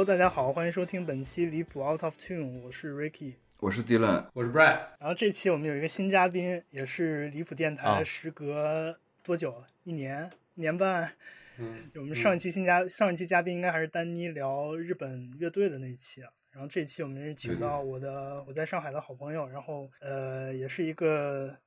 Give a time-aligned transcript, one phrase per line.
[0.00, 4.78] Hello，大家好，欢迎收听本期离谱 Out of Tune，我是 Ricky，我是 Dylan，我是 Brad。
[4.98, 9.62] 然后这期我们有一个新嘉宾，也是离谱电台，啊时隔多久？
[9.82, 11.12] 一年、一年半。
[11.58, 16.30] 嗯，我们上一期新嘉、上一期嘉宾应该还是丹妮聊日本乐队的那一期啊。
[16.50, 21.58] 然后这期我们是请到我的我在上海的好朋友，然后呃也是一个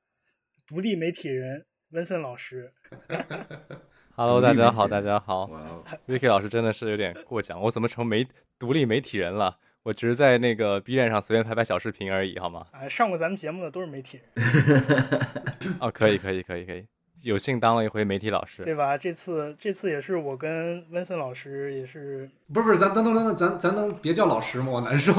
[0.66, 2.72] 独立媒体人温森老师。
[4.16, 5.46] Hello，大家好，大家好。
[5.46, 8.24] 哇哦，Vicky 老师真的是有点过奖，我怎么成媒
[8.60, 9.56] 独立媒体人了？
[9.82, 12.64] 我只是在那个 B 站上随便拍拍小视频而已，好吗？
[12.70, 15.26] 哎，上过咱们节目的都是媒体人，
[15.80, 16.86] 哦，可以，可以，可以，可以，
[17.24, 18.62] 有幸当了一回媒体老师。
[18.62, 18.96] 对吧？
[18.96, 24.68] 这次这次也是我跟温森老师也是， 不是不是，咱等等等等，咱咱能别叫老师吗？
[24.70, 25.12] 我难受。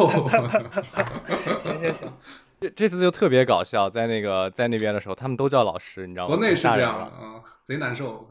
[1.60, 2.10] 行行行，
[2.62, 6.34] 这这次就特别搞笑，在那个在那边的时候，他们都叫老师，你知道吗？
[6.34, 6.80] 国内是这。
[6.80, 8.26] 样的啊，贼难受。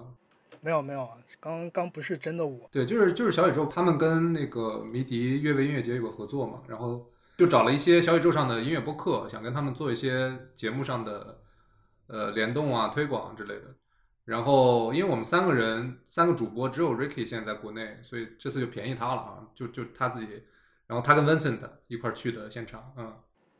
[0.65, 11.39] 没有没有啊，刚刚不是真的我，对，就是就是小宇宙，他们跟那个迷笛乐位音乐节有个合作嘛，然后就找了一些小宇宙上的音乐播客，想跟他们做一些节目上的
[12.07, 13.75] 呃联动啊、推广之类的。
[14.25, 20.43] 然后，因为我们三个人三个主播，只有 Ricky 现在在国内，所以这次就便宜他了啊，就就他自己，
[20.87, 23.13] 然后他跟 Vincent 一块儿去的现场，嗯，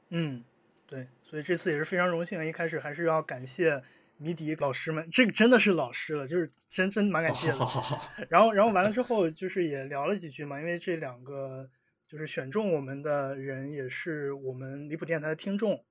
[0.09, 0.45] 嗯，
[0.89, 2.43] 对，所以这次也是非常荣幸。
[2.47, 3.83] 一开始还是要感谢
[4.19, 7.55] 迷笛老师们，这个真的是老师了，就是真真蛮感谢的。
[7.55, 11.69] 好好好好，然后，然后完了之后，就是也聊了几句嘛，因为这两个
[12.07, 15.85] 就是选中我们的人，也是我们离谱电台的听众，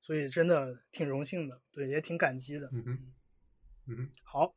[0.00, 2.68] 所以真的挺荣幸的，对，也挺感激的。
[2.72, 3.12] 嗯嗯，
[3.88, 4.10] 嗯哼。
[4.24, 4.54] 好，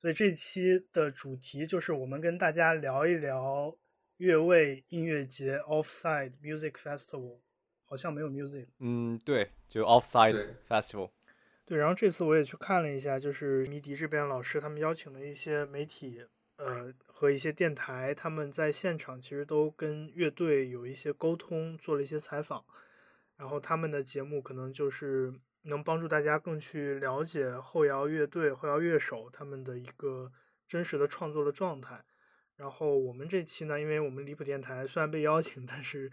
[0.00, 3.76] 所以这期的主题就是我们跟大家聊一聊
[4.18, 7.40] 越位音乐节 Offside Music Festival，
[7.84, 8.68] 好像没有 music。
[8.80, 11.10] 嗯，对，就 Offside Festival。
[11.64, 16.24] 对，然后这次我也去看了一下，就是迷笛这边老师他们邀请的一些媒体，
[16.56, 22.64] 呃，和一些电台，他们在现场其实都跟乐队有一些沟通，做了一些采访，
[23.36, 30.32] 然后他们的节目可能就是能帮助大家更去了解后摇乐队、后摇乐手他们的一个
[30.66, 32.04] 真实的创作的状态。
[32.56, 36.10] 然后我们这期呢，因为我们离谱电台虽然被邀请，但是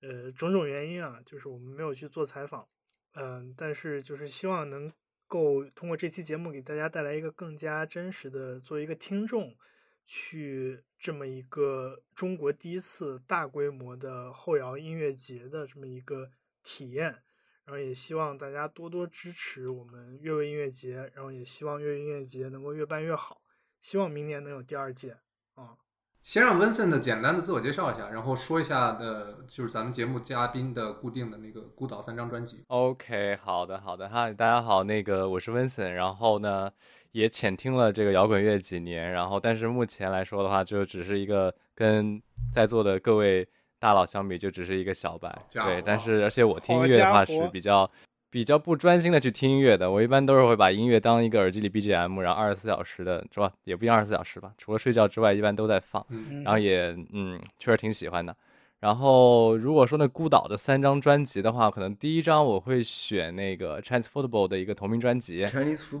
[0.00, 2.66] 呃种种原因啊，就是我们没有去做采访。
[3.14, 4.92] 嗯，但是就是希望能
[5.26, 9.56] 够通过这期节目给大家带来一个更加真实的，作为一个听众，
[10.04, 16.30] 去这么一个中国第一次大规模的后摇音乐节的这么一个
[16.62, 17.22] 体验。
[17.66, 23.42] 然后也希望大家多多支持我们乐味音乐节，然后也希望乐味音乐节能够越办越好，
[23.78, 25.18] 希望明年能有第二届
[25.54, 25.78] 啊。
[26.22, 32.62] 先让 Vincent 简单的自我介绍一下，然后说一下的，就是咱们节目嘉宾的固定的那个孤岛三张专辑。
[32.68, 36.70] OK，好的好的，嗨，大家好，那个我是 Vincent，然后呢
[37.12, 43.48] 也浅听了这个摇滚乐几年，然后但是目前来说的话，就只是一个跟在座的各位
[43.78, 47.90] 大佬相比，就只是一个小白，对，但是而且我听音乐的话是比较
[48.30, 53.52] 比较不专心的去听音乐的，我一般都是会把音乐当一个耳机里 BGM，然后二十四小时的，是吧？
[53.64, 56.06] 也不一定二十四小时吧，除了睡觉之外，一般都在放。
[56.44, 58.34] 然后也嗯，确实挺喜欢的。
[58.78, 65.44] 然后如果说那孤岛的三张专辑的话，可能第一张我会选那个 Transfootball 的一个同名专辑，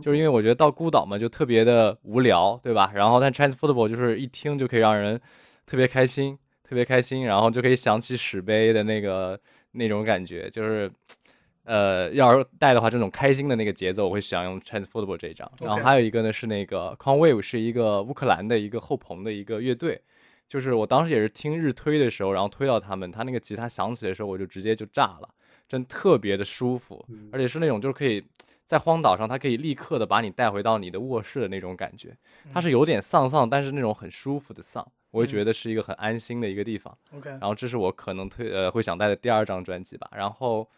[0.00, 2.92] 就是因为我觉得到孤岛嘛就特别的无聊，对吧？
[2.94, 5.20] 然后但 Transfootball 就是一听就可以让人
[5.66, 9.38] 特别开心，特别开心，然后就可以想起史碑的那个
[9.72, 10.88] 那种感觉，就是。
[11.70, 15.48] 呃，要是带的话，这种开心的那个节奏，我会想用 Transfootball 这一张。
[15.60, 20.02] 然后还有一个呢是那个 Conwave，是一个乌克兰的一个后朋的一个乐队，
[20.48, 25.28] 就是我当时也是听日推的时候，然后推到他们，他那个吉他响起的时候，我就直接就炸了，
[25.68, 27.28] 真特别的舒服，嗯。
[27.32, 28.20] 而且是那种就是可以
[28.66, 32.16] 在荒岛上，它可以立刻的把你带回到你的卧室的那种感觉，
[32.52, 36.98] 它是有点丧丧，但是那种很舒服的丧，我也觉得是一个很安心的一个地方。
[37.16, 40.10] OK，然后这是我可能推呃会想带的第二张专辑吧。
[40.16, 40.68] 然后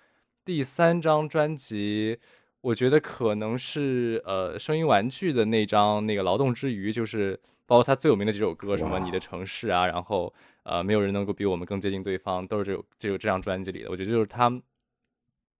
[0.45, 2.19] 第三张专辑，
[2.61, 10.33] 我觉得可能是呃声音玩具的那张那个劳动之余，就是包括他最有名的几首歌，什么你的城市啊，然后
[10.65, 13.91] 呃没有人能够比我们更接近对方，都是这首这首这张专辑里的。
[13.91, 14.51] 我觉得就是他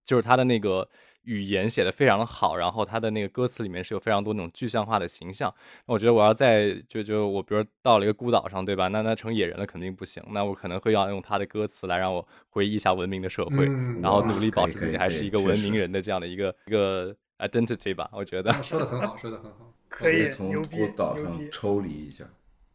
[0.03, 0.87] 就是他的那个
[1.23, 5.53] 语言写的非常的好，然后他的那个歌词里面是有非常多那种具象化的形象。
[5.85, 8.87] 那我觉得我要在就就我比如到了一个孤岛上，对吧？
[8.89, 18.09] 那那成野人了肯定不行，那我可能会要用他的歌词来让我回忆一下文明的社会，嗯然后努力保持自己还是一个文明人的这样的一个一个 identity 吧。
[18.13, 19.73] 我觉得说的很好，说的很好。
[19.89, 21.39] 可以，从孤，岛上。
[21.51, 22.25] 抽离一下。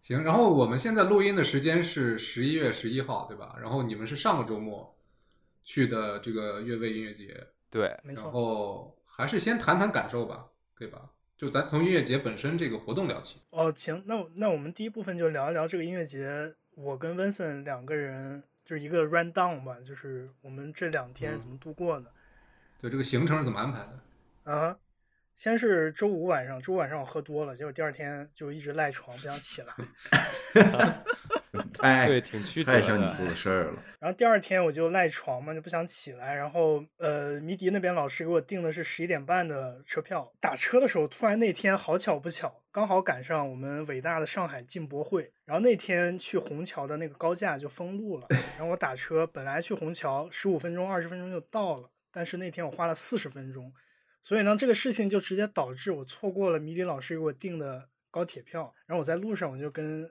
[0.03, 3.56] 行，然后我们现在录音的时间是十一月十一号，对吧？
[3.61, 4.97] 然后你们是上个周末
[5.65, 11.11] 去的这个乐味音乐节，对，然没错，然后还是先谈谈感受吧，对吧？
[11.37, 13.41] 就咱从音乐节本身这个活动聊起。
[13.50, 22.11] 哦，行，那那我们第一部分就聊一聊这个音乐节我跟 Vincent 两个人就是一个 run down 吧，就是我们这两天怎么度过的。
[22.81, 24.53] 对，这个行程是怎么安排的？
[24.53, 24.76] 啊，
[25.38, 29.73] 先是周五晚上，周五晚上我喝多了，结果第二天就一直赖床不想起来。
[31.75, 33.14] 太 对，挺曲折太像你的。
[33.14, 33.81] 做的事儿了。
[34.00, 36.35] 然后第二天我就赖床嘛，就不想起来。
[36.35, 40.29] 然后呃，迷笛那边老师给我订的是十一点半的车票。
[40.40, 45.32] 打车的时候，突然那天好巧不巧，刚好赶上我们伟大的上海进博会。
[45.44, 48.26] 然后那天去虹桥的那个高架就封路了。
[48.56, 53.70] 然后我打车本来去虹桥十五分钟、二十分钟就到了，但是那天我花了四十分钟。
[54.28, 58.75] 所以呢，这个事情就直接导致我错过了迷笛老师给我订的高铁票。
[58.84, 60.06] 然后我在路上我就跟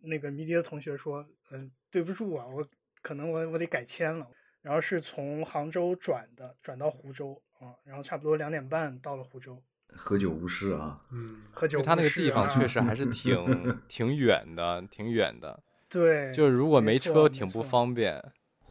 [0.00, 2.66] 那个迷笛的同学说，嗯，对不住啊，我
[3.02, 4.26] 可能我我得改签了。
[4.62, 9.62] 然后是从杭州转的，转到湖州啊，然后差不多两点半到了湖州，
[9.94, 13.36] 喝酒误事啊，嗯，喝酒就他那个地方啊确实还是挺
[13.86, 15.62] 挺远的，挺远的。
[15.90, 18.24] 对，就是如果没车挺不方便。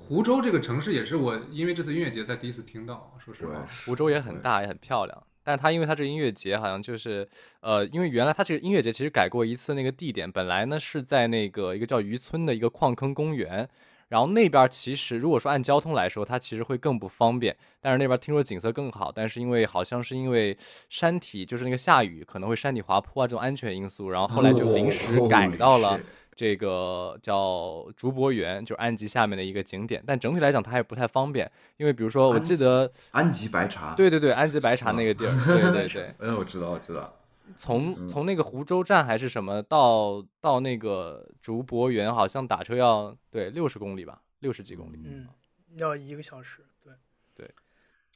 [0.10, 3.64] 湖州这个城市也是我因为这次音乐节才第一次听到，说实话。
[3.86, 5.24] 湖州也很大，也很漂亮。
[5.44, 7.30] 但是它因为它这个音乐节好像就是，
[7.60, 13.70] 呃，因为原来它这个音乐节其实改过一次那个地点，本来呢是在那个一个叫渔村的一个矿坑公园，
[14.08, 17.56] 然后那边其实如果说按交通来说，它其实会更不方便。
[17.80, 20.58] 但是那边听说景色更好，但是因为好像是因为
[20.90, 26.00] 山体就是那个下雨可能会山体滑坡啊这种安全因素，然后后来就临时改哦到了
[26.40, 30.02] 这个叫竹博园，就是安吉下面的一个景点。
[30.08, 32.90] 但整体来讲它还不太方便，因为比如说我记得。
[33.12, 33.94] 安吉白茶。
[33.94, 37.14] 对对对，安吉白茶那个地儿， 对对对，哎，我知道，我知道。
[37.58, 45.02] 从从那个湖州站还是什么到到那个竹博园，好像打车要对六十公里吧，六十几公里。
[45.04, 45.28] 嗯，
[45.76, 46.94] 要一个小时，对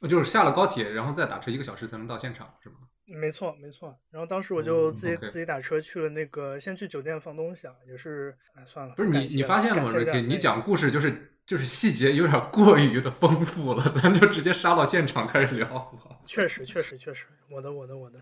[0.00, 2.76] 对，就是下了高铁，然后再打车一个小时才能到现场，是吗？
[3.06, 3.96] 没错没错。
[4.10, 10.26] 然后当时我就嗯自己、自己打车去了那个，先去酒店放东西啊，也是，哎，算了，不是你你发现了吗，Ricky？
[10.26, 16.22] 你讲故事就是就是细节有点过于的丰富了，咱就直接杀到现场开始聊好不好？
[16.24, 18.18] 确实，确实，确实，我的，我的，我的，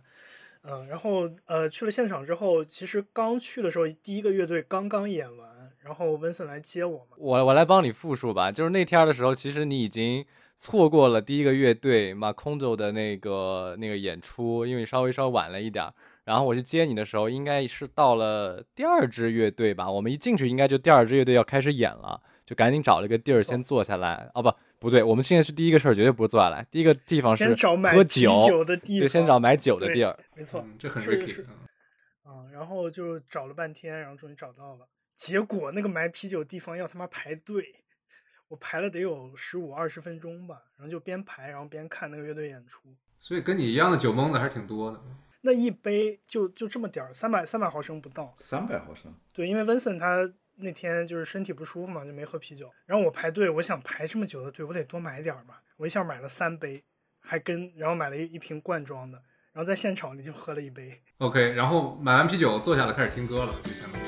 [0.62, 10.26] 嗯、然后呃，去了现场之后，其实刚去的时候，第一个乐队刚刚演完，然后温森来接我嘛，我我来帮你复述吧，就是那天的时候，其实你已经
[10.62, 15.92] 错过了第一个乐队马空走的那个那个演出，因为稍微稍微晚了一点儿。
[16.22, 19.90] 然后我去接你的时候，应该是到了第二支乐队吧。
[19.90, 24.30] 我们一进去，应该就第二支乐队要开始演了，就赶紧找了个地儿先坐下来。
[24.34, 30.16] 哦不，不对，我们现在是第一个事儿，绝对不是坐下来，第一个地方是先找买喝酒，酒的地对，先找买酒的地儿。
[30.36, 31.42] 没错，嗯，这很是 Ricky 是。
[31.42, 31.58] 嗯
[32.22, 34.86] 啊、然后就找了半天，然后终于找到了，
[35.16, 37.81] 结果那个买啤酒地方要他妈排队，
[38.52, 45.00] 我排了得有十五二十分钟吧，然后就边排然后边看那个乐队演出，所以跟你一样的酒蒙子还是挺多的。
[45.40, 48.34] 那一杯就就这么点儿，三百三百毫升不到。
[48.36, 52.70] 三百毫升，对，因为 Vincent 他那天就是身体不舒服嘛，就没喝啤酒。
[52.84, 55.62] 然后我排队，我想排这么久的队，我得多买点儿吧。
[55.78, 56.84] 我一下买了三杯，
[57.20, 59.16] 还跟然后买了一一瓶罐装的，
[59.54, 61.00] 然后在现场里就喝了一杯。
[61.16, 64.01] OK，然后买完啤酒坐下来开始听歌了，就相当于。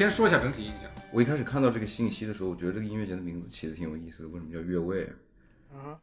[0.00, 0.90] 先说一下整体印象。
[1.12, 5.04] 我一开始看到这个信息的时候，我觉得这个音乐节的名字起的挺有意思的，为什么叫越位？
[5.70, 6.00] 啊，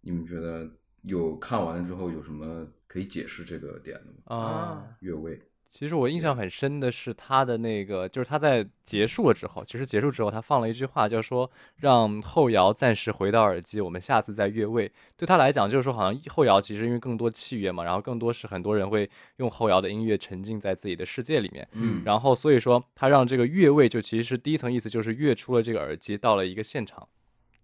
[0.00, 0.70] 你们觉得
[1.00, 4.36] 有看完了之后有什么可以解释这个点的吗？
[4.36, 14.92] 啊，越位，其实我印象很深的是他的那个，就是他在结束了之后，其实结束之后他放了一句话，叫说让后摇暂时回到耳机，我们下次再越位。
[15.16, 21.66] 对他来讲，就是说好像后摇其实因为更多器乐嘛，然后更多是很多人会用后摇的音乐沉浸在自己的世界里面。
[21.72, 27.08] 嗯然后所以说他让这个越位就其实是第一层意思就是越出了这个耳机到了一个现场。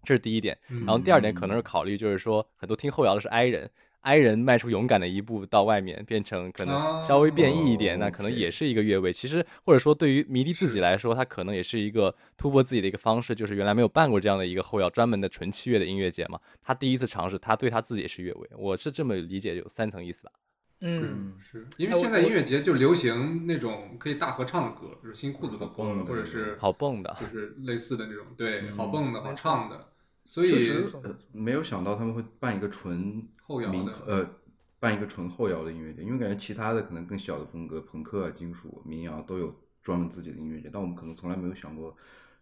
[0.02, 0.56] 这是第一点。
[0.70, 3.70] 嗯然后第二点可能是考虑，就是说很多听后摇的是 I 人
[4.08, 9.12] ，I 人迈出勇敢的一步到外面，变成可能稍微变异一点，哦那可能也是一个越位。
[9.12, 18.48] 其实或者说对于迷笛自己来说，他可能也是一个突破自己的一个方式，就是原来没有办过这样的一个后摇专门的纯器乐的音乐节嘛，他第一次尝试，他对他自己也是越位。
[18.56, 20.32] 我是这么理解，有三层意思吧。
[20.80, 29.88] 嗯，是因为现在音乐节就流行那种可以大合唱的歌，就是新裤子的歌，或者是好蹦的就是类似的那种，对，嗯好蹦的好唱的，
[30.24, 30.70] 所以
[31.02, 34.30] 呃，没有想到他们会办一个纯民后摇的呃，
[34.78, 39.52] 办一个纯后摇的音乐节，因为感觉其他的可能更小的风格，朋克啊、金属、民谣都有
[39.82, 41.96] 专门自己的音乐节，但我们可能从来没有想过，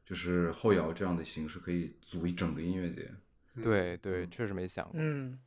[0.04, 3.08] 就是后摇这样的形式可以组一整个音乐节。
[3.54, 4.94] 嗯对对，确实没想过。
[4.96, 5.40] 嗯，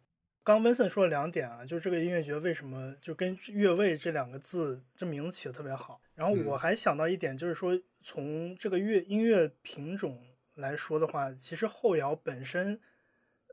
[0.43, 6.01] 刚温森说了两点啊，就是这个音乐节为什么就跟越位这两个字这名字起的特别好。
[6.15, 10.19] 然后我嗯还想到一点，就是说从这个乐音乐品种
[10.55, 12.81] 来说的话，其实后摇本身，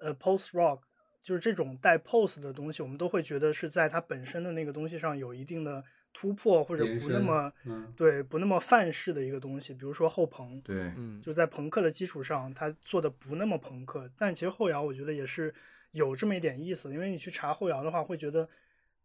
[0.00, 0.80] 呃，post rock
[1.26, 7.92] 就是这种带 pose 的东西，我们都会觉得是在它本身的那个东西上有一定的突破，或者不那么嗯。
[7.97, 15.52] 对不那么范式的一个东西，比如说后朋，对，嗯，就在朋克的基础上，它做的不那么朋克，但其实后摇我觉得也是
[15.90, 18.49] 有这么一点意思，因为你去查后摇的话，会觉得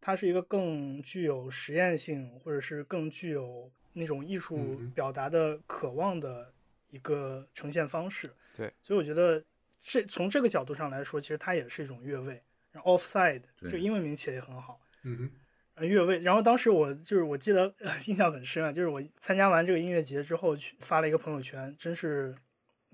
[0.00, 6.52] 它是一个更具有实验性，或者是更具有那种艺术表达的渴望的
[6.90, 8.30] 一个呈现方式。
[8.56, 9.42] 对，所以我觉得
[9.82, 12.42] 这从这个角度上来说，其实它也是一种越位。
[12.70, 14.80] 然后 offside 这个英文名起的也很好。
[15.02, 15.30] 嗯哼
[15.74, 16.20] 呃，越位。
[16.20, 22.34] 然后当时我就是我记得、呃、 印象很深啊，就是我参加完这个音乐节之后去发了一个朋友圈，真是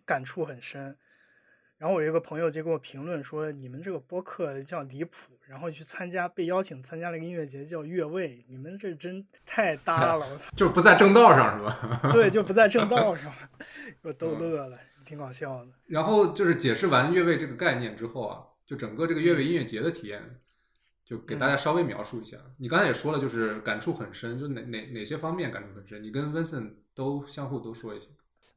[0.05, 0.97] 感触很深。
[1.77, 10.51] 然后我有一个朋友就给我评论说：“你们这个播客叫离谱，然后去参加被邀请参加了一个音乐节叫越位，你们这真太搭了，我操！
[10.59, 12.01] 就是不在正道上是吧？
[12.11, 13.33] 对，就不在正道 上，
[14.03, 14.77] 给我逗乐了，
[15.09, 15.71] 挺搞笑的。
[15.87, 20.39] 然后就是解释完越位这个概念之后啊，就整个这个越位音乐节的体验，
[21.05, 22.37] 就给大家稍微描述一下。
[22.59, 26.03] 你刚才也说了，就是感触很深，就哪哪哪些方面感触很深？
[26.03, 28.07] 你跟 Vincent 都相互都说一下。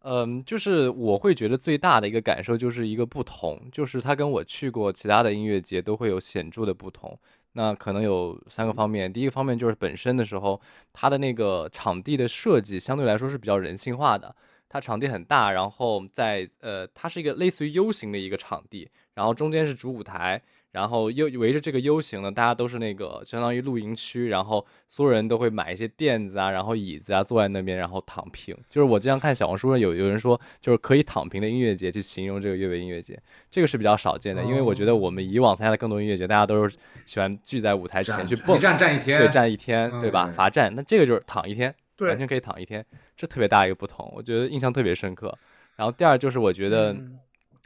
[0.03, 7.17] 嗯，就是我会觉得最大的一个感受就是一个不同，就是它跟我去过其他的音乐节都会有显著的不同。
[7.53, 10.59] 那可能有三个方面，第一个方面就是本身的时候，
[10.91, 14.33] 它的那个场地的设计相对来说是比较人性化的。
[14.71, 28.55] 它场地很大，然后在呃，它是一个类似于 U 型的一个场地，然后中间是主舞台，然后又围着这个 U 型呢，大家都是那个相当于露营区，然后所有人都会买一些垫子啊，然后椅子啊，坐在那边，然后躺平。
[28.69, 40.27] 就是我经常看小红书上有有人说，就是可以躺平的音乐节去形容这个乐队音乐节，这个是比较少见的，因为我觉得我们以往参加的更多音乐节，大家都是喜欢聚在舞台前去蹦一，站站一天，对，站一天，对吧？
[40.29, 45.37] 嗯罚站，那这个就是躺一天，对完全可以躺一天，这特别大一个不同，我觉得印象特别深刻。
[45.75, 47.19] 然后第二就是我觉得嗯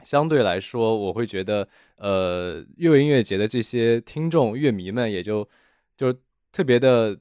[0.04, 1.66] 相对来说，我会觉得
[1.96, 5.48] 呃，乐队音乐节的这些听众乐迷们也就
[5.96, 6.14] 就
[6.52, 7.18] 特别的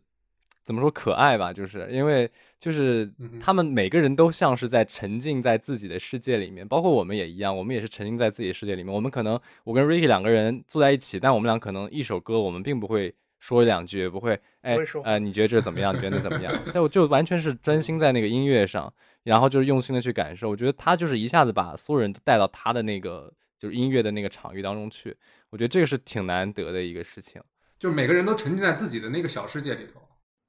[0.63, 2.29] 怎么说可爱吧，就是因为
[2.59, 8.93] 就是他们每个人都像是在沉浸在自己的世界里面，包括我们也一样，我们也是沉浸在自己的世界里面。
[8.93, 13.13] 我们可能我跟 Ricky 两个人坐在一起，但我们俩可能一首歌我们并不会
[13.45, 15.95] 说两句，不会哎不会说呃，你觉得这怎么样？
[15.95, 16.51] 你觉得那怎么样？
[16.73, 20.49] 但我就完全是专心在那个音乐上，然后就是用心的去感受。
[20.49, 25.15] 我觉得他就是一下子把所有人都带到他的那个就是音乐的那个场域当中去，
[25.51, 27.39] 我觉得这个是挺难得的一个事情。
[27.77, 30.01] 就是每个人都沉浸在自己的那个小世界里头。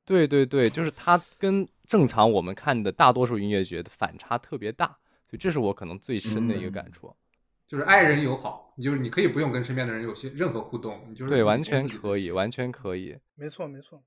[0.06, 4.86] 对对对，就是他跟正常我们看的大多数音乐节的反差特别大，
[5.28, 7.14] 所以这是我可能最深的一个感触。
[7.66, 13.18] 就是爱人友好，你就是你可以不用跟身边的人有些任何互动，你就是对，完全可以，完全可以。
[13.34, 14.02] 没错，没错。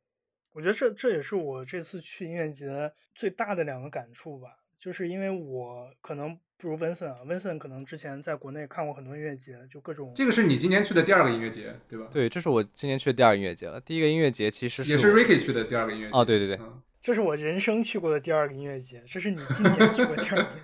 [0.54, 4.50] 我觉得这这也是我这次去音乐节最大的两个感触吧，
[4.80, 13.80] 就是因为我可能不如 Vincent 啊，，Vincent 可能之前在国内看过很多音乐节，就各种这个是你今年去的第二个音乐节，对吧？，对，这是我今年去的第二个音乐节了。
[13.82, 16.18] 第一个音乐节其实也是 Ricky 去的第二个音乐节。
[16.18, 20.60] 哦对对对嗯这是我人生去过的第二个音乐节，这是你今年去过第二个音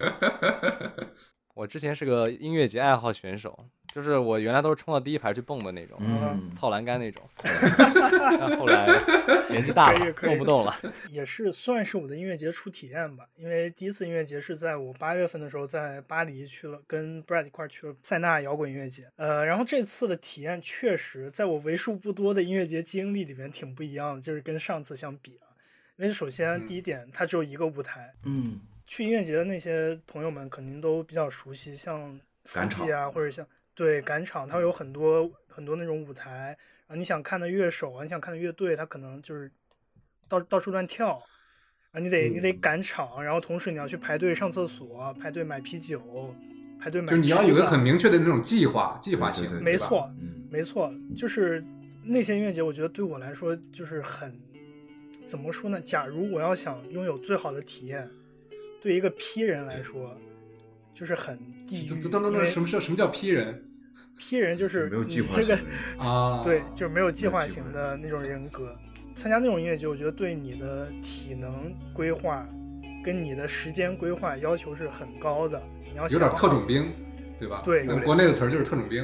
[0.00, 0.08] 乐
[0.98, 1.10] 节。
[1.54, 3.56] 我之前是个音乐节爱好选手，
[3.92, 7.22] 就是我原来都是冲到第一排去蹦的那种，嗯，操栏杆那种。
[7.38, 8.86] 但后来
[9.48, 10.76] 年纪大了，蹦不动了。
[11.10, 19.08] 也是算是我的音乐节初体验吧，因为第一次音乐节是在我八月份的时候在巴黎去了，跟 Brad 一块儿去了塞纳摇滚音乐节。
[19.14, 25.54] 呃，然后这次的体验确实在我为数不多的音乐节经历里面挺不一样的，就是跟上次相比啊。
[25.96, 39.50] 因为首先第一点，它只有一个舞台，嗯，去音乐节的那些朋友们肯定都比较熟悉，像腹赶场啊，或者像对赶场，它会有很多很多那种舞台，然后你想看的乐手啊，你想看的乐队，它可能就是
[40.28, 41.22] 到到处乱跳，
[41.92, 42.60] 啊，你得你得嗯。
[42.60, 46.34] 赶场，然后同时你要去排队上厕所，排队买啤酒，
[46.78, 51.64] 排队买就你要有个很明确的那种计划，计划性对对，对没错，嗯，没错，就是
[52.02, 54.38] 那些音乐节，我觉得对我来说就是很
[55.24, 55.80] 怎么说呢？
[55.80, 58.08] 假如我要想拥有最好的体验，
[58.84, 60.14] 对一个 P 人来说，
[60.92, 61.88] 就是很地狱。
[61.88, 63.64] 等等等等，因为什么叫什么叫 P 人
[64.18, 66.42] P 人就是没有你计划性这个的啊？
[66.44, 68.76] 对，就是没有计划没有计划型的那种人格。
[69.14, 72.46] 参加那种音乐节，我觉得对你的体能规划
[73.02, 75.62] 跟你的时间规划要求是很高的。
[75.90, 76.92] 你要有点特种兵，
[77.38, 77.62] 对吧？
[77.64, 79.02] 对我们国内的词儿就是特种兵。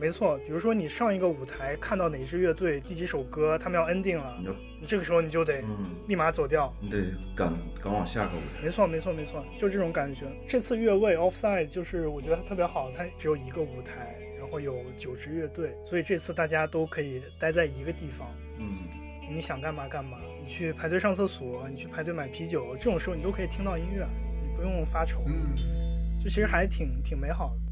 [0.00, 4.38] 嗯，没错，比如说你上一个舞台看到哪支乐队第几首歌，他们要 ending 了
[4.80, 6.72] 你，这个时候你就得嗯，立马走掉。
[6.80, 7.52] 你得赶
[7.82, 8.62] 赶往下个舞台。
[8.62, 10.24] 没错，没错，没错，就这种感觉。
[10.48, 18.26] 这次越位 Offside 就是我觉得它特别好，它只有一个舞台，然后有九支乐队，所以这次大家都可以待在一个地方，
[18.58, 18.78] 嗯，
[19.30, 20.16] 你想干嘛干嘛。
[20.42, 24.06] 你去排队上厕所，你去排队买啤酒，这种时候你都可以听到音乐，
[24.42, 25.54] 你不用发愁，嗯，
[26.18, 27.69] 就其实还挺挺美好的。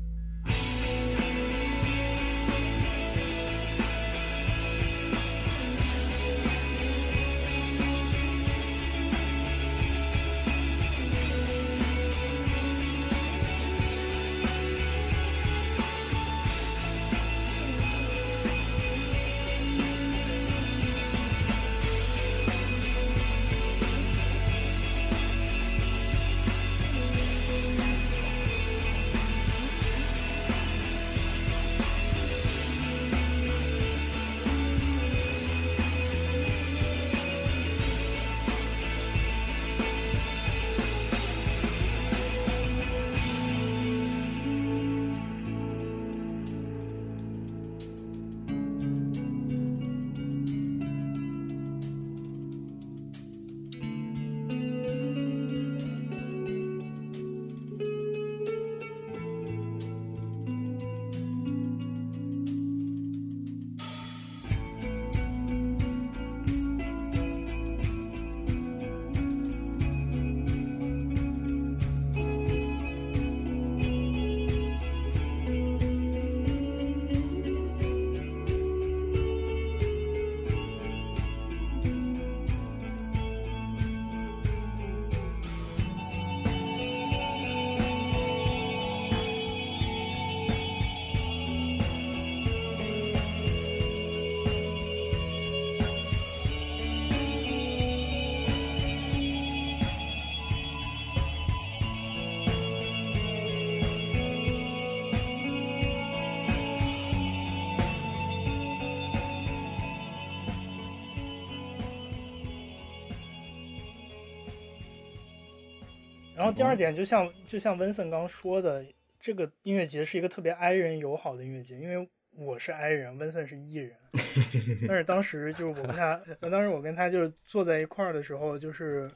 [116.48, 118.84] 后第二点，就像就像温森刚说的，
[119.20, 123.96] 这个音乐节是一个特别 i 人友好的音乐节，因为我是 i 人，温森是 e 人。
[124.88, 129.11] 但是当时就是我跟他，当时我跟他就是坐在一块儿的时候，就是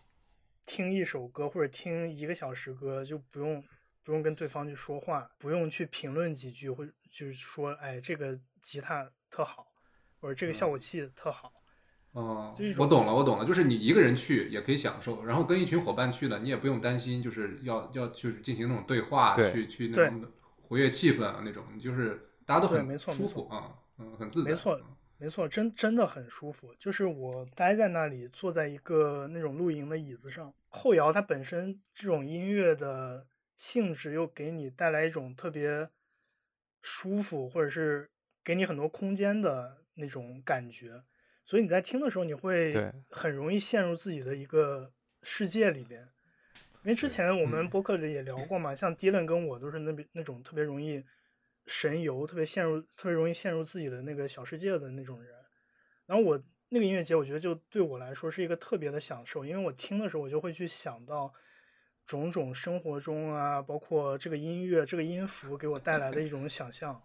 [0.66, 3.64] 听一首歌或者听一个小时歌，就不用
[4.04, 9.66] 不用跟对方去说话，不用去评论几句，或者就是说，哎，这个吉他特好，
[10.20, 11.52] 或者这个效果器特好。
[12.12, 20.24] 哦我懂了，我懂了，就是你一个人去也可以享受，然后跟一群伙伴去呢，你也不用担心，就是要要就是进行那种对话，对去去那种
[20.60, 24.80] 活跃气氛啊那种，就是大家都很舒服啊，嗯，很自在，没错
[25.18, 26.74] 没错，真真的很舒服。
[26.78, 35.88] 就是我待在那里，坐在一个那种露营的椅子上，后摇它本身这种音乐的性质又给你带来一种特别
[36.82, 38.10] 舒服，或者是
[38.44, 41.04] 给你很多空间的那种感觉。
[41.52, 44.90] 所以你在听的时候，你会很容易陷入自己的一个
[45.22, 46.00] 世界里边。
[46.82, 51.04] 因为之前我们嗯播客里也聊过嘛，像 Dylan 跟我都是那边那种特别容易
[51.66, 55.30] 神游、特别陷入、特别容易陷入自己的那个小世界的那种人。
[56.06, 61.30] 然后我那个音乐节，我觉得就对我来说是一个特别的享受，因为我听的时候，我就会去想到
[62.06, 66.98] 种种生活中啊，包括这个音乐、这个音符给我带来的一种想象。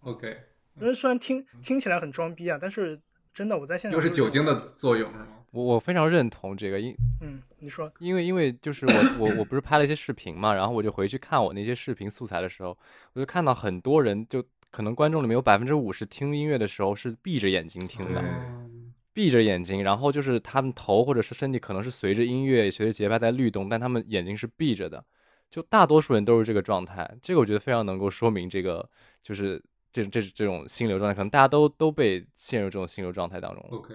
[0.00, 0.40] OK，
[0.80, 2.98] 因为虽然听听起来很装逼啊，但是
[3.32, 5.26] 真的我在现场又是酒精的作用是吗？
[5.52, 12.76] 我我非常认同这个，因嗯，你说因为因为就是我我我不是拍了一些视频嘛，然后我就回去看我那些视频素材的时候，
[13.12, 25.04] 我就看到很多人就可能观众里面有百分之五十听音乐的时候是闭着眼睛听的，嗯闭着眼睛，然后就是他们头或者是身体可能是随着音乐随着节拍在律动，但他们眼睛是闭着的，
[25.50, 28.88] 就大多数人都是这个状态，这个我觉得非常能够说明这个
[29.22, 29.62] 就是
[29.92, 33.62] 这这这种心流状态，可能大家都都被陷入这种心流状态当中。
[33.70, 33.94] OK，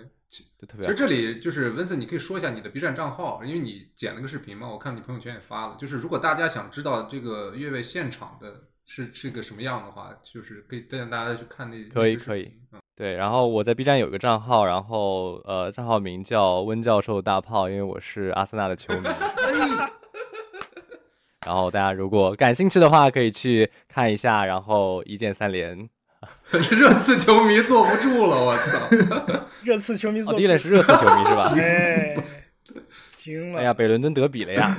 [0.57, 0.93] 就特别好。
[0.93, 5.75] 其实这里就是温森，你可以说一下你的 B 站账号，因为你剪了个视频嘛，我看你朋友圈也发了。
[5.79, 19.01] 就是如果大家想知道这个越位现场的是是个什么样的话，就是可以带大家去看那可以可以嗯对，然后我在 B 站有个账号，然后呃，账号名叫温教授大炮，因为我是阿森纳的球迷。
[21.47, 25.89] 然后大家如果感兴趣的话，可以去看一下，然后一键三连。
[26.51, 29.47] 热刺球迷坐不住了，我操！
[29.63, 31.53] 热刺球迷哦，做第一轮是热刺球迷是吧？
[31.55, 32.17] 哎，
[33.11, 34.75] 惊了，哎呀，北伦敦德比了呀！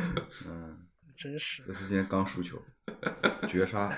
[0.46, 2.60] 嗯，真是这次今天刚输球，
[3.48, 3.90] 绝杀，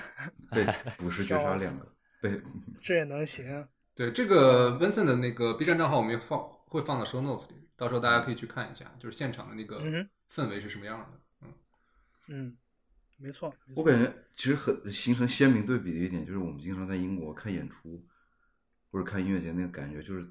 [0.51, 0.65] 被
[0.97, 1.85] 补时绝杀两个，
[2.21, 2.39] 被
[2.81, 3.67] 这也能行？
[3.93, 9.81] 对这个温森的那个 B 站账号，我们也放会放到 show notes 里，到时候大家可以去看一下，就是现场的那个
[10.33, 11.07] 氛围是什么样的。
[11.41, 11.53] 嗯，
[12.29, 12.57] 嗯，
[13.21, 18.03] 没错，没错我感觉其实很形成鲜明对比的一点，就是我们经常在英国看演出
[18.89, 20.27] 或者看音乐节，那个感觉就是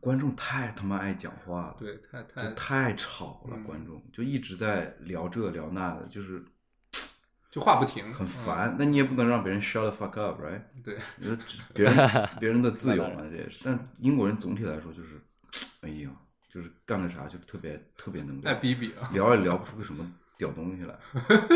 [0.00, 6.44] 观众太他妈爱讲话了，对，太太就太吵了，嗯观众就一直在聊这聊那的，就是
[7.50, 8.76] 就话不停，很嗯烦。
[8.78, 10.62] 那你也不能让别人 shut the fuck up，right？
[10.82, 11.36] 对，你说
[11.74, 11.94] 别人
[12.40, 13.60] 别人的自由嘛，这也是。
[13.62, 15.20] 但英国人总体来说就是，
[15.82, 16.10] 哎呀，
[16.48, 19.10] 就是干个啥就特别特别能爱聊，比比啊。
[19.12, 20.98] 聊也聊不出个什么屌东西来，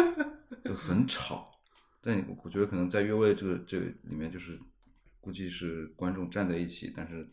[0.65, 1.51] 就很吵。
[2.01, 4.59] 但我我觉得可能在越位这个这个里面，就是
[5.21, 7.29] 估计是观众站在一起，但是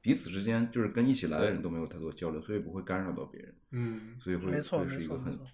[0.00, 5.52] 彼此之间就是跟一起来的人都没有太多交流，所以不会干扰到别人，嗯，所以会没错会是一个很没错没错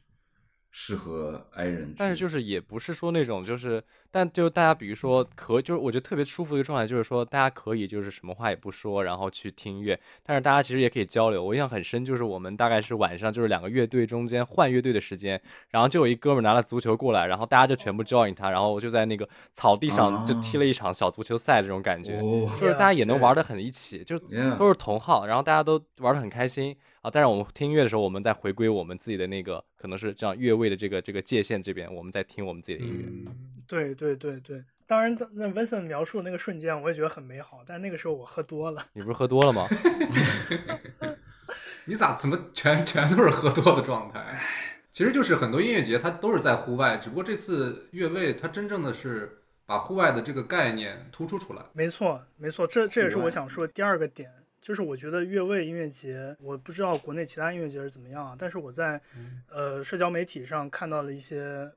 [0.70, 1.94] 适合 i 人。
[1.96, 11.42] 但是就是也不是说那种就是，但就大家比如说可就是我觉得特别舒服的一个状态，就是说大家可以就是什么话也不说，然后去听音乐，但是大家其实也可以交流。
[11.42, 24.16] 我印象很深，就是我们大概是晚上就是两个乐队中间换乐队的时间，然后就有一哥们拿了足球过来，然后大家就全部 join 他，然后就在那个草地上就踢了一场小足球赛这种感觉，哦就是大家也能玩得很一起，就
[24.56, 27.10] 都是同号，然后大家都玩得很开心啊。
[27.10, 33.04] 但是我们听音乐的时候，我们在回归我们自己的那个可能是这样越位的这个这个界限这边，我们在听我们自己的音乐。
[33.06, 33.26] 嗯，
[33.66, 34.64] 对对对对。
[34.86, 37.62] 当然，那 Vincent 描述的那个瞬间，我也觉得很美好。
[37.64, 39.68] 但那个时候我喝多了，你不是喝多了吗？
[41.86, 44.38] 你咋怎么全全都是喝多的状态？
[44.90, 51.62] 其实就是很多音乐节它都是在户外，只不过这次越位它真正的是把户外的这个概念突出出来。
[51.72, 54.28] 没错，没错，这这也是我想说的第二个点，
[54.60, 59.00] 就是我觉得越位音乐节，我不知道国内其他音乐节是怎么样啊，但是我在
[59.50, 61.70] 呃社交媒体上看到了一些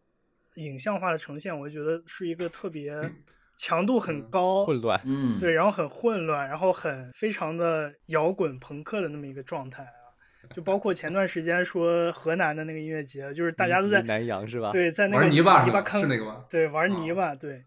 [0.56, 2.94] 影像化的呈现，我就觉得是一个特别
[3.56, 15.72] 强度很高，混乱，嗯，对，然后很混乱，然后很非常的摇滚朋克的那么一个状态啊，就包括前段时间说河南的那个音乐节，就是大家都在南阳是吧？，对在那个玩泥巴是
[16.08, 16.44] 那个吗？
[16.50, 17.64] 对，玩啊泥巴，对。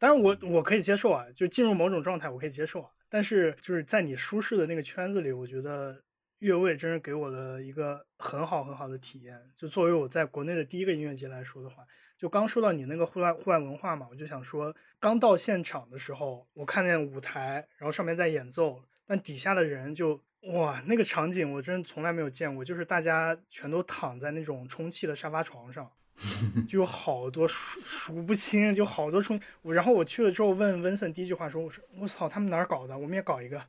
[0.00, 2.88] 当然我我可以接受啊，就进入某种状态，我可以接受啊。
[3.08, 6.02] 但是就是在你舒适的那个圈子里，我觉得
[6.40, 9.50] 越位真是给我了一个很好很好的体验。
[9.56, 11.84] 就作为我在国内的第一个音乐节来说的话，
[12.16, 25.90] 就刚说到你那个户外户外文化嘛，我就想说，刚到现场的时候，我看见舞台，然后上面在演奏，但底下的人就哇，那个场景我真从来没有见过，就是大家全都躺在那种充气的沙发床上。
[26.68, 29.72] 就有好多数数不清，就好多充我。
[29.72, 32.96] 然后我去了之后问温森，第一句话说：“我说我操，他们哪儿搞的？
[32.98, 33.62] 我们也搞一个。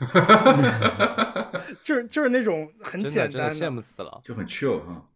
[1.82, 4.20] ”就是就是那种很简单真的羡慕死了。
[4.24, 5.06] 就很 chill 哈。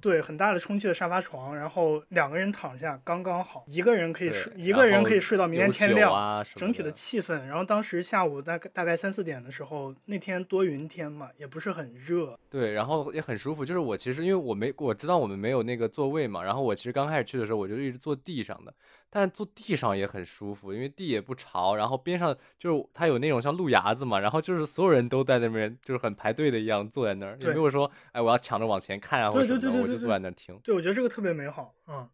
[0.00, 6.12] 对，很大的充气的沙发床，然后两个人躺下刚刚好，一个人可以睡，一个人可以睡到明天天亮。
[6.12, 13.64] 啊整体的的气氛，然后当时下午大概大概三四点的时候，那天多云天嘛，也不是很热，对，然后也很舒服。
[13.64, 18.72] 就是我其实因为我没我知道我们没有那个座位嘛，然后我其实刚开始去的时候我就一直坐地上的，
[19.08, 30.58] 但坐地上也很舒服，因为地也不潮，然后边上就是它有那种像路牙子嘛，然后就是所有人都在那边就是很排队的一样坐在那儿，也对没有说哎我要抢着往前看啊或者对什么的，我就坐在那儿听。
[30.62, 32.08] 对，我觉得这个特别美好，嗯。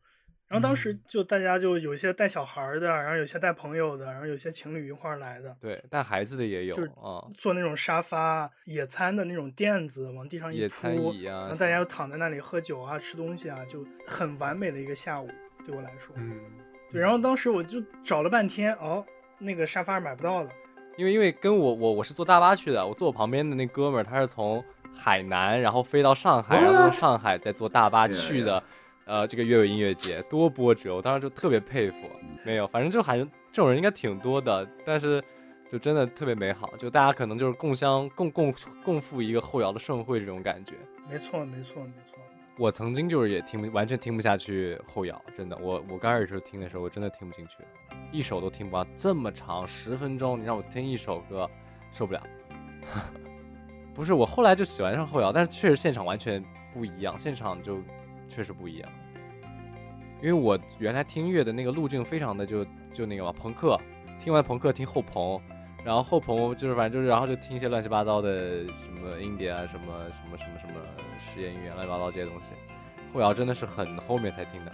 [0.48, 15.26] 然后当时就大家就有一些带小孩儿的，然后有些带朋友的，然后有些情侣一块儿来的，对，带孩子的也有就是啊，坐那种沙发、野餐的那种垫子，往地上一野餐铺，椅啊然后大家又躺在那里喝酒啊、吃东西啊，就很完美的一个下午，
[15.64, 16.14] 对我来说。
[16.18, 16.38] 嗯，
[16.92, 19.04] 对，然后当时我就找了半天，哦，
[19.38, 20.50] 那个沙发买不到了。
[20.98, 24.62] 因为因为跟我我我是坐大巴去的，我坐我旁边的那哥们儿他是从
[24.94, 28.62] 海南然后飞到上海，然后从上海再坐大巴 去的，
[29.06, 31.96] 呃，这个乐尾音乐节多波折，我当时就特别佩服。
[32.44, 35.22] 没有，反正就好像这种人应该挺多的，但是
[35.70, 38.52] 就真的特别美好，就大家可能就是共相共共
[38.84, 40.74] 共赴一个后摇的盛会这种感觉。
[41.08, 42.18] 没错，没错，没错。
[42.62, 47.56] 我曾经就是也听不完全听不下去后摇，真的，我我刚开始听的时候我真的听不进去，
[48.12, 51.50] 一首都听不完，这么长十分钟，你让我听一首歌，
[51.90, 52.22] 受不了。
[53.92, 56.40] 不是，我后来就喜欢上后摇，但是确实现场完全
[56.72, 57.82] 不一样，现场就
[58.28, 58.88] 确实不一样。
[60.20, 63.76] 因为我原来听音乐的那个路径非常的就就那个嘛，朋克，
[64.20, 65.42] 听完朋克听后朋，
[65.84, 70.74] 然后后朋就是反正就是然后就听一些乱七八糟的什么音碟啊，什么什么什么什么
[71.18, 72.52] 实验音乐，乱七八糟这些东西。
[73.12, 74.72] 后摇真的是很后面才听的。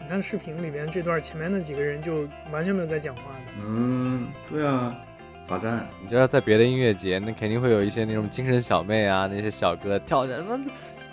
[0.00, 3.62] 你看视频里边这段前面那几个人就完全没有在讲话的。
[3.64, 4.96] 嗯，对啊，
[5.46, 5.86] 罚站。
[6.02, 10.58] 你知道在别的音乐节，那肯定会有一些那种精神小妹啊，那些小哥跳着什么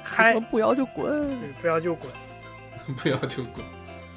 [0.02, 2.10] 嗨不摇就滚，对，不摇就滚。
[2.96, 3.64] 不摇就滚。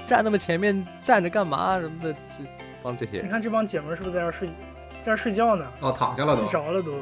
[0.06, 2.38] 站那么前面站着干嘛什么的，是
[2.82, 3.28] 帮这些你。
[3.28, 4.48] 看这帮姐们儿是不是在这睡，
[5.00, 5.66] 在这睡觉呢？
[5.80, 6.50] 哦，躺下了都睡。
[6.50, 6.92] 着了都。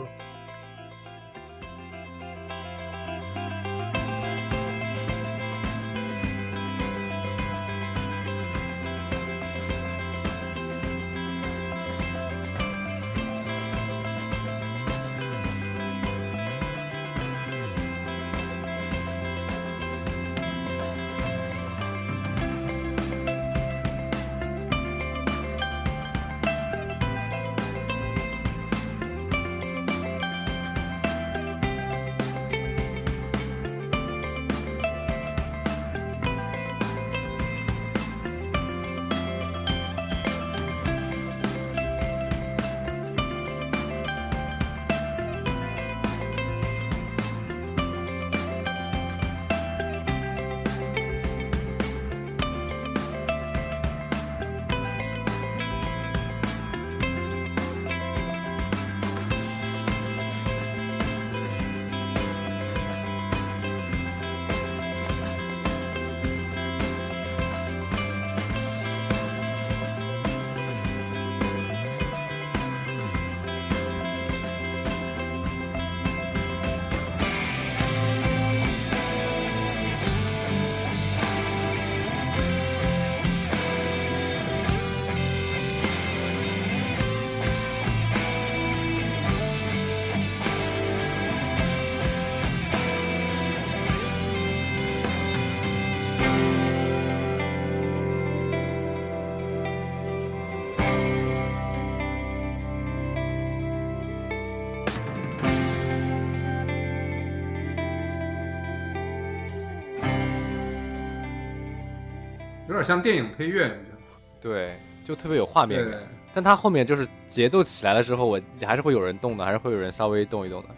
[112.79, 114.07] 点像电影配乐，你知道吗？
[114.41, 116.01] 对，就特别有画面对感。
[116.33, 120.69] 但它后面就是节奏起来了之后，我还是会有人动的，还是会有人稍微动一动的。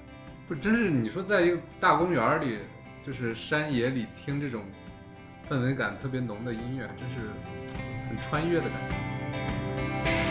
[0.49, 2.59] 不，真是你说在一个大公园里，
[3.05, 4.63] 就是山野里听这种
[5.49, 7.17] 氛围感特别浓的音乐，真是
[8.09, 10.30] 很穿越的感觉。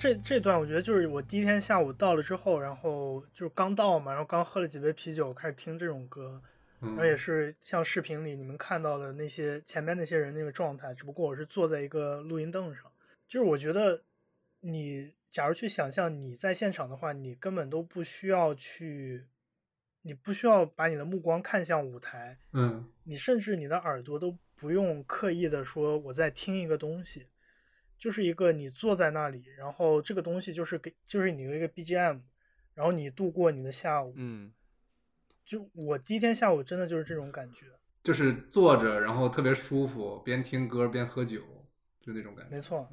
[0.00, 6.40] 这这段我觉得就是我第一天下午到了之后，然后就是刚到嘛，然后刚喝了几杯啤酒，开始听这种歌，
[6.80, 12.84] 然后也嗯是像视频里你们看到的那些前面那些人那个状态，只不过我是坐在一个录音凳上。
[13.28, 14.02] 就是我觉得
[14.60, 19.26] 你假如去想象你在现场的话，你根本都不需要去，
[20.00, 22.90] 你不需要把你的目光看向舞台，嗯。
[23.04, 27.26] 你甚至你的耳朵都不用刻意的说我在听一个东西，
[28.00, 32.22] 就是一个你坐在那里，然后这个东西就是给就是你的一个 BGM，
[32.72, 34.14] 然后你度过你的下午。
[34.16, 34.50] 嗯，
[35.44, 37.66] 就我第一天下午真的就是这种感觉，
[38.02, 41.42] 就是坐着，然后特别舒服，边听歌边喝酒，
[42.00, 42.50] 就那种感觉。
[42.50, 42.90] 没错，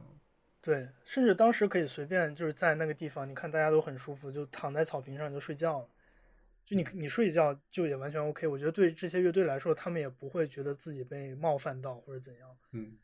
[0.62, 5.90] 对，甚至当时可以随便就是在那个地方，你看大家都很舒服，就躺在草坪上就睡觉了。
[6.66, 12.58] 就你你睡一觉就也完全 OK，我觉得对这些乐队来说，他们也不会觉得自己被冒犯到或者怎样。
[12.74, 12.98] 嗯，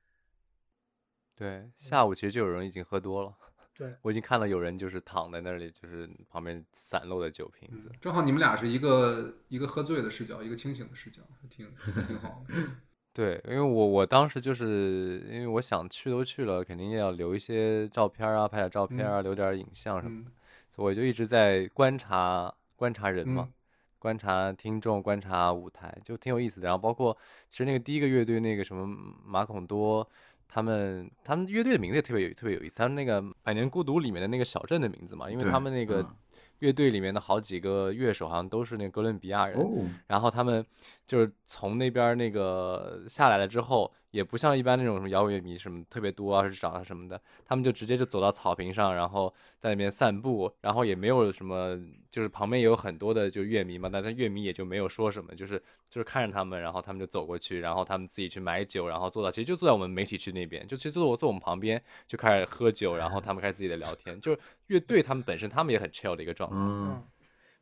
[1.35, 3.33] 对，下午其实就有人已经喝多了，
[3.75, 7.89] 对，我已经看到有人就是躺在那里，就是旁边散落的酒瓶子。
[7.91, 11.67] 嗯正好你们俩是一个一个喝醉的视角，一个清醒的视角，还挺
[12.07, 12.53] 挺好的。
[13.13, 20.33] 对，因为我我当时就是因为我想去都去了，肯定也要留一些照片啊，拍点照片儿啊，留点影像什么的，嗯
[20.71, 23.53] 所以我就一直在观察观察人嘛，嗯
[23.99, 26.65] 观察听众，观察舞台，就挺有意思的。
[26.65, 27.15] 然后包括
[27.49, 28.85] 其实那个第一个乐队那个什么
[29.23, 30.05] 马孔多，
[30.53, 36.15] 他们他们乐队的名字也特别有特别有意思，他们那个《百年孤独》里面的那个小镇的名字嘛，因为他们那个嗯
[36.59, 40.63] 乐队里面的好几个乐手好像都是那个哥伦比亚人，哦，然后他们
[41.07, 51.75] 就是从那边那个下来了之后，也不像一般那种什么摇滚乐迷什么特别多啊，是找他什么的，他们就直接就走到草坪上，然后在那边散步，然后也没有什么，
[52.11, 55.57] 就是旁边也有很多的就乐迷嘛，但他乐迷也就没有说什么，就是
[55.89, 66.55] 就是看着他们，然后他们就走过去，然后他们自己去买酒，然后坐到其实就坐在我们媒体区那边，就其实坐我坐我们旁边就开始喝酒，然后他们开始自己的聊天，就是乐队他们本身他们也很 chill 的一个状态。
[66.55, 67.03] 嗯嗯，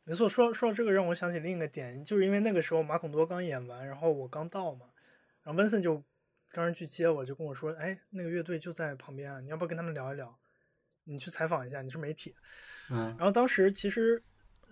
[0.04, 4.86] 没错，说说到这个，让我想起另一个点，就是因为那个时候马孔多刚演完，然后我刚到嘛，
[5.44, 6.02] 然后温森就
[6.52, 10.38] 刚上去接我，就跟我说，哎，那个乐队就在旁边啊，你要不要跟他们聊一聊？
[11.04, 12.34] 你去采访一下，你是媒体。
[12.90, 14.22] 嗯然后当时其实，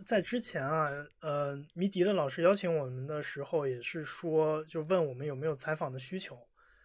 [0.05, 0.91] 在之前啊，
[1.21, 6.39] 呃，迷笛的老师邀请我们的时候，也是说，就问我们有没有采访的需求。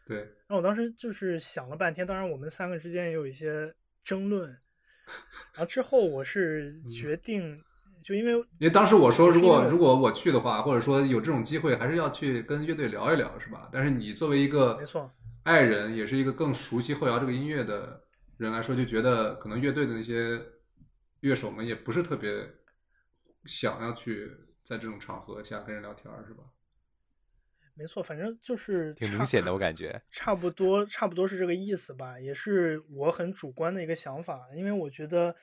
[0.06, 4.50] 对，然后我当时就是想了半天，当然我们三个之间也有一些争论。
[5.54, 7.64] 然后之后我是决定，
[8.06, 13.68] 就因为因为当时我说，如果如果我去的话，或者说有这种机会，还是要去跟乐队聊一聊，是吧？
[13.72, 18.00] 但是你作为一个没错爱人，也是一个更熟悉后摇这个音乐的
[18.38, 20.40] 人来说，就觉得可能乐队的那些
[21.22, 22.48] 乐手们也不是特别
[23.46, 24.32] 想要去
[24.64, 26.44] 在这种场合下跟人聊天，是吧？
[27.74, 30.00] 没错，反正就是挺明显的，我感觉。
[30.12, 35.36] 差不多差不多是这个意思吧，也是我很主观的一个想法，因为我觉得，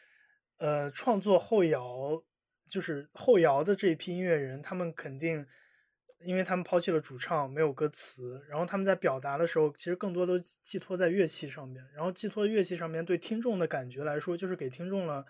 [0.58, 2.22] 呃，创作后摇
[2.72, 5.44] 就是后摇的这一批音乐人，他们肯定，
[6.20, 15.22] 因为他们抛弃了主唱，没有歌词，然后他们在表达的时候，其实更多都寄托在乐器上面，然后寄托乐器上面对听众的感觉来说，就是给听众了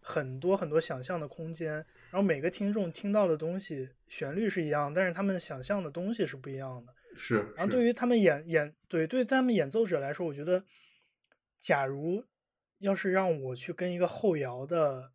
[0.00, 6.94] 很多很多想象的空间，然后每个听众听到的东西旋律是一样，但是他们想象的东西是不一样的。
[7.14, 7.52] 是。
[7.54, 10.64] 然后对于他们演演对对他们演奏者来说，我觉得，
[11.58, 12.24] 假如
[12.78, 15.12] 要是让我去跟一个后摇的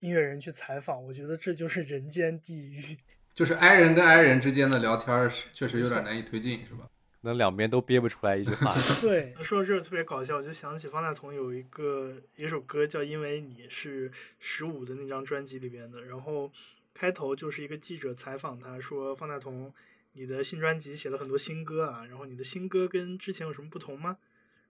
[0.00, 2.96] 音乐人去采访，我觉得这就是人间地狱。
[3.32, 6.90] 就是爱人跟爱人之间的聊天是确实有点难以推进，是吧？
[7.22, 8.74] 可能两边都憋不出来一句话。
[9.00, 16.02] 对， 说到这儿特别搞笑，我就想起方大同有一个有一首歌叫《因为你》，是十五的那张专辑里边的。
[16.02, 16.50] 然后
[16.92, 19.72] 开头就是一个记者采访他说：“方大同，
[20.14, 24.16] 你的新专辑写了很多新歌啊，然后你的新歌跟之前有什么不同吗？”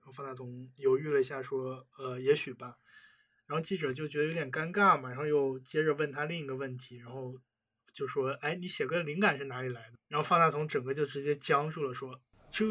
[0.03, 2.77] 然后方大同犹豫了一下说：“呃，也许吧。”
[3.51, 7.35] 然后记者就觉得有点尴尬嘛，然后又接着问他另一个问题，然后
[7.93, 12.17] 就说：“哎，你写歌的灵感是哪里来的？”然后方大同整个就直接僵住了，说
[12.49, 12.65] ：“这。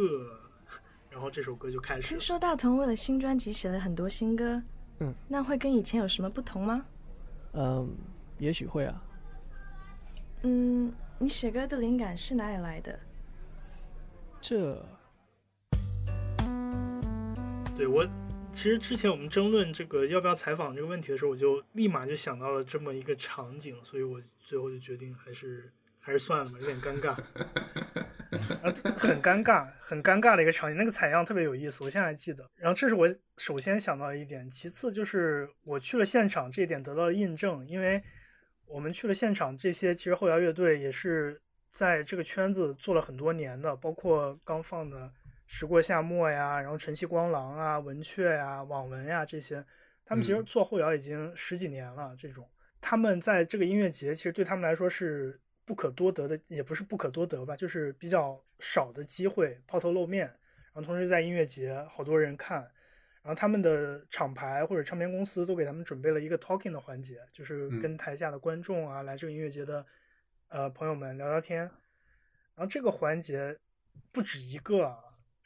[1.11, 2.07] ”然后这首歌就开始。
[2.07, 4.63] 听说大同为了新专辑写了很多新歌，
[5.01, 6.85] 嗯，那会跟以前有什么不同吗？
[7.51, 7.93] 嗯，
[8.37, 9.03] 也许会啊。
[10.43, 12.97] 嗯，你写歌的灵感是哪里来的？
[14.39, 14.81] 这
[17.75, 18.07] 对我，
[18.51, 27.11] 其实之前我们争论这个要不要采访这个问题的时候，我就立马就想到了这么一个场景，所以我最后就决定还是还是算了吧，有点尴尬。
[28.61, 30.77] 啊，很尴尬，很尴尬的一个场景。
[30.77, 32.47] 那个采样特别有意思，我现在还记得。
[32.55, 38.03] 然后这是我首先想到的一点，其次就是我去了现场，这一点得到了印证，因为
[38.67, 44.97] 我们去了现场，这些其实后摇乐队也是在这个圈子做了很多年的，包括刚放的
[45.51, 49.65] 《时过夏末》呀，然后晨曦光廊啊、文雀呀、网文呀这些，
[50.05, 52.47] 他们其实嗯做后摇已经十几年了，这种
[52.79, 60.27] 他们在这个音乐节，其实对他们来说是不可多得的，也不是不可多得吧，就是比较少的机会抛头露面。
[60.27, 62.59] 然后同时在音乐节，好多人看，
[63.23, 69.83] 然后他们的厂牌或者唱片公司都给他们准备了一个 talking 的环节，就是嗯跟台下的观众啊，来这个音乐节的
[70.49, 71.61] 呃朋友们聊聊天。
[71.61, 71.71] 然
[72.57, 73.57] 后这个环节
[74.11, 74.99] 不止一个啊，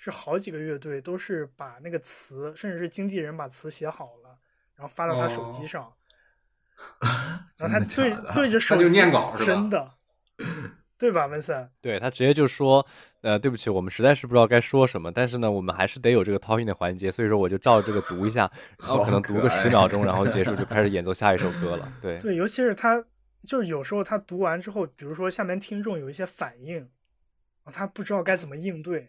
[0.04, 4.38] 是好几个乐队都是把那个词，甚至是经纪人把词写好了，
[4.76, 5.94] 然后发到他手机哦上，
[7.56, 9.92] 然后他对对着手机就念稿是吧真的，
[11.00, 11.70] 对吧，文森？
[11.80, 12.86] 对他直接就说，
[13.22, 21.92] 呃，对不起，我们实在是不知道该说什么，但是呢，我们还是得有这个 talking 的环节，所以说我就照着这个读一下，然后可能读个十秒钟，然后结束就开始演奏下一首歌了。
[22.02, 23.02] 对，对，尤其是他，
[23.46, 26.90] 就是有时候他读完之后，比如说下面听众有一些反应，
[27.64, 29.06] 啊他不知道该怎么应对，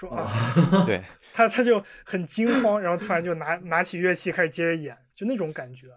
[0.00, 0.30] 说啊，
[0.86, 1.02] 对，
[1.34, 5.88] 他他就很惊慌，然后突然就拿 拿起乐器开始接着演，就那种感觉。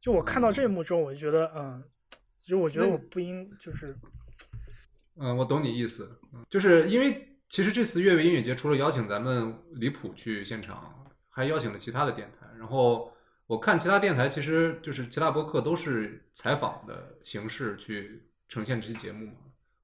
[0.00, 1.82] 就我看到这一幕之后，我就觉得，嗯，
[2.40, 3.96] 其实我觉得我不应就是，
[5.16, 10.92] 嗯，我懂你意思，嗯就是因为其实这次乐为音乐节除了邀请咱们离谱去现场，
[11.28, 12.48] 还邀请了其他的电台。
[12.58, 13.12] 然后
[13.46, 19.34] 我看其他电台，其实就是其他播客都是采访的形式去呈现这期节目嘛，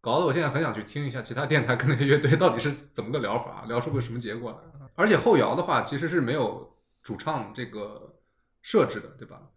[0.08, 4.88] 搞得我现在很想去听一下其他电台跟那些乐队到底是怎么个聊法，聊出个什么结果来。
[4.94, 8.18] 而且后摇的话，其实是没有主唱这个
[8.62, 9.50] 设置的，对吧？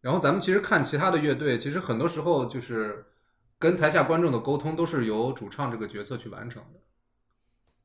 [0.00, 3.04] 然后咱们其实看其他的乐队，其实很多时候就是
[3.58, 6.80] 跟台下观众的沟通都是由主唱这个角色去完成的。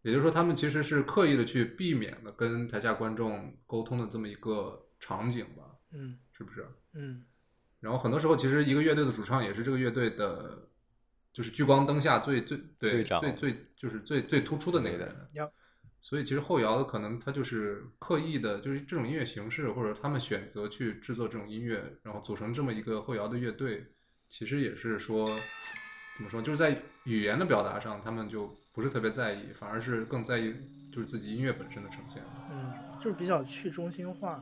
[0.01, 6.65] 也就是说，他们其实是刻意的去避免了跟台下观众沟通的这么一个场景吧，嗯是不是？
[6.93, 7.25] 嗯
[7.81, 10.69] 然后很多时候，其实一个乐队的主唱也是这个乐队的，
[11.35, 15.27] 就是聚光灯下最最对最最就是最最突出的那个人。
[15.99, 23.85] 所以其实后摇的可能他就是刻意的，就是这种音乐形式，或者他们选择去制作这种音乐，然后组成这么一个后摇的乐队，
[24.29, 25.37] 其实也是说
[26.15, 30.53] 怎么说，就是在语言的表达上，他们就不是特别在意，反而是更在意
[30.93, 32.23] 就是自己音乐本身的呈现。
[32.49, 34.41] 嗯，就是比较去中心化。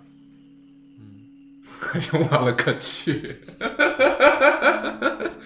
[1.64, 3.40] 嗯，哎呦我了个去！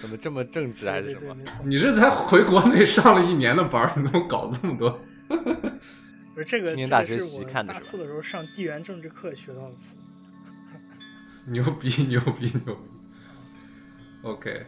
[0.00, 1.36] 怎么这么正直还是什么？
[1.64, 5.00] 你这才回国内上了一年的班，你怎么搞这么多？
[6.34, 9.96] 不是这个，青年大学这个是我习看的大四的时候上地缘政治课学到的词。
[11.46, 12.80] 牛逼牛逼牛逼
[14.22, 14.66] ！OK，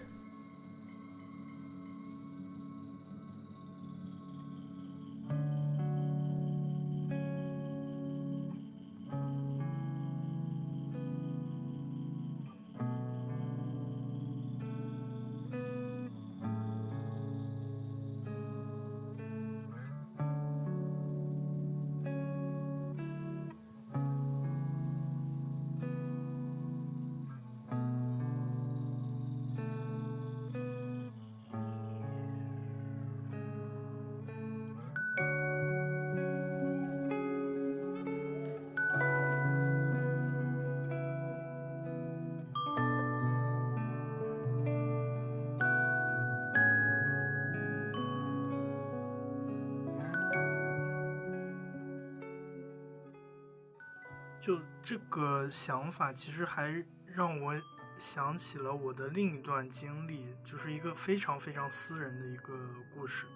[55.11, 57.54] 个想法，其实还让我
[57.98, 62.54] 想起了我的另一段经历，就是一个非常非常私人的一个
[62.94, 63.26] 故事。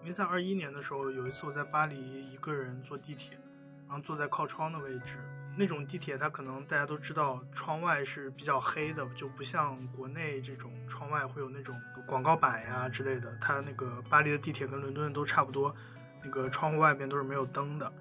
[0.00, 3.38] 因为在二一年的时候，有一次我在巴黎一个人坐地铁，
[3.86, 5.18] 然后坐在靠窗的位置。
[5.56, 13.32] 那种地铁它可能大家都知道，窗外是比较黑的，就不像国内这种窗外会有那种广告板呀之类的。
[13.40, 15.72] 它那个巴黎的地铁跟伦敦都差不多，
[16.24, 17.92] 那个窗户外边都是没有灯的。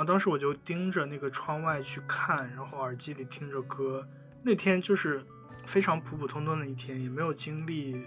[0.00, 4.08] 然后当时我就盯着那个窗外去看，然后耳机里听着歌。
[4.42, 5.22] 那天就是
[5.66, 8.06] 非常普普通通的一天，也没有经历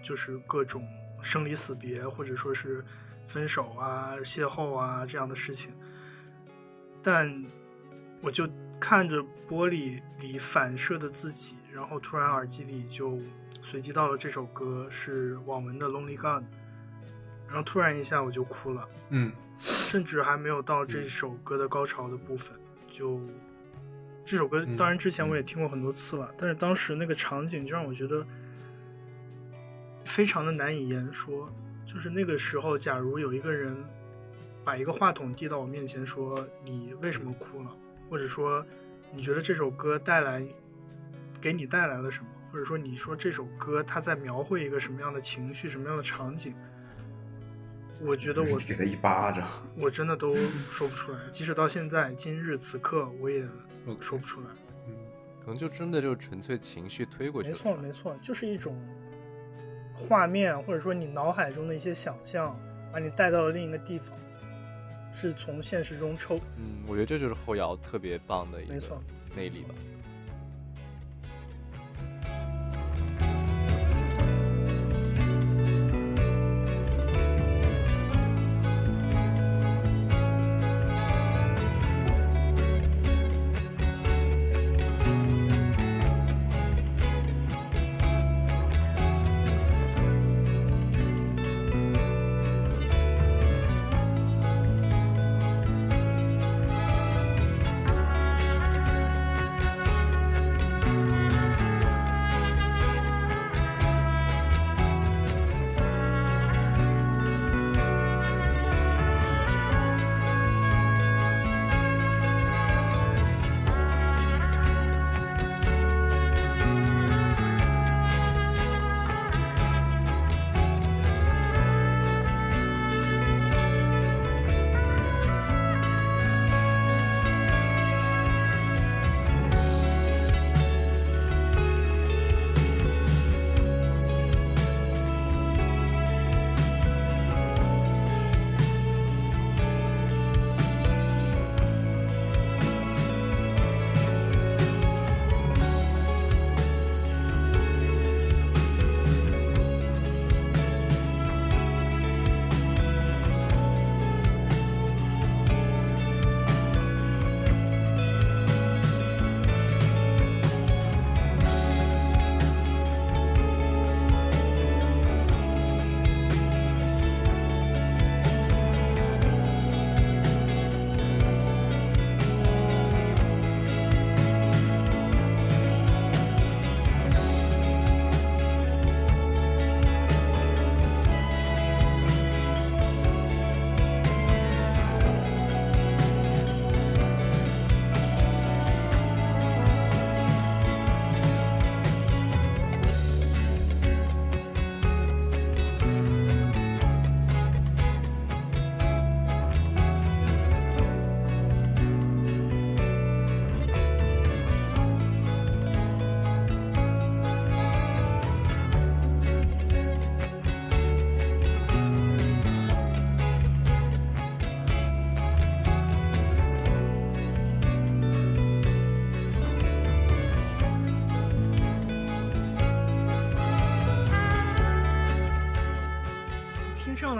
[0.00, 0.86] 就是各种
[1.20, 2.84] 生离死别，或者说是
[3.26, 5.72] 分手啊、邂逅啊这样的事情。
[7.02, 7.44] 但
[8.20, 13.18] 我就看着玻璃里反射的自己，然后突然耳机里就
[13.60, 16.44] 随机到了这首歌，是网文的《Lonely God》，
[17.54, 18.88] 然后突然一下我就哭了。
[19.10, 19.30] 嗯。
[19.60, 22.54] 甚至还没有到这首歌的高潮的部分，
[22.88, 23.20] 就
[24.24, 28.26] 这首歌嗯当然之前我也听过很多次了，但是当时那个场景就让我觉得
[30.04, 31.50] 非常的难以言说。
[31.86, 33.76] 就是那个时候，假如有一个人
[34.64, 37.70] 把一个话筒递到我面前，说你为什么哭了，
[38.10, 38.66] 或者说
[39.14, 40.44] 你觉得这首歌带来
[41.40, 46.54] 给你带来了什么，或者说你说这首歌它在描绘一个什么样的情绪、什么样的场景，
[48.00, 50.34] 我觉得我给他一巴掌，我真的都
[50.70, 53.46] 说不出来，即使到现在今日此刻，我也
[54.00, 54.46] 说不出来。
[55.40, 57.50] 可能就真的就纯粹情绪推过去。
[57.50, 58.76] 没错，没错，就是一种
[59.94, 62.58] 画面，或者说你脑海中的一些想象，
[62.92, 64.16] 把你带到了另一个地方，
[65.12, 66.40] 是从现实中抽。
[66.56, 69.00] 嗯，我觉得这就是后摇特别棒的一个没错
[69.36, 69.74] 魅力吧。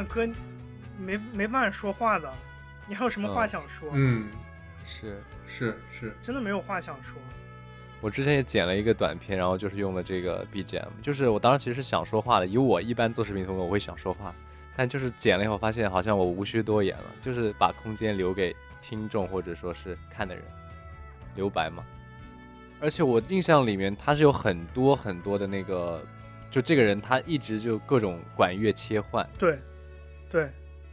[0.04, 0.40] 样的歌，
[0.98, 2.32] 没没办法说话的，
[2.86, 3.48] 你还有什么话嗯。
[3.48, 3.90] 想说？
[3.94, 4.28] 嗯，
[4.84, 5.22] 是。
[5.46, 7.20] 是是，真的没有话想说。
[8.00, 14.34] 我之前也剪了一个短片，然后就是用了这个 BGM，就是我当时其实是想说话的，以我一般做视频风格，我会想说话，
[14.76, 20.44] 但就是剪了以后发现好像我无需多言了，就是把空间留给听众或者说是看的人，
[21.34, 21.84] 留白嘛。
[22.80, 26.04] 而且我印象里面他是有很多很多的那个，
[26.50, 29.58] 就这个人他一直就各种管乐切换，对，
[30.34, 30.50] 对，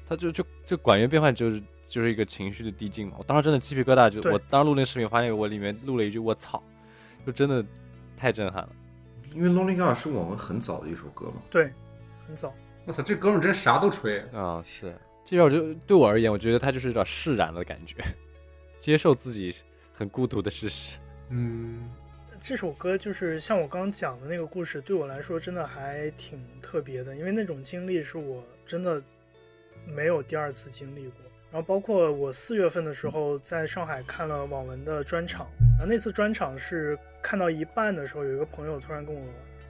[0.07, 3.15] 他就就就管乐变换就是就是一个情绪的递进嘛。
[3.17, 6.61] 我当时真的鸡皮疙瘩就，对我当时录那个视频，发现我里面录了一句“我操”，
[7.25, 7.65] 就真的
[8.15, 8.69] 太震撼了。
[9.33, 11.73] 因为《Lonely Girl》是我们很早的一首歌嘛，对，
[12.27, 12.53] 很早。
[12.85, 14.19] 我操，这哥们真啥都吹。
[14.31, 17.97] 啊、是，这首就对我而言，我觉得他就是有点释然的感觉，
[18.77, 19.55] 接受自己
[19.91, 20.99] 很孤独的事实。
[21.29, 21.89] 嗯，
[22.39, 29.01] 这首歌就是像我刚讲的那个故事，对我来说真的还挺特别的，因为那种经历是我真的
[29.85, 31.15] 没有第二次经历过。
[31.51, 39.21] 然后包括我四月份的时候在上海看了网文的专场，然后那次专场是看到一半的时候，有一个朋友突然跟我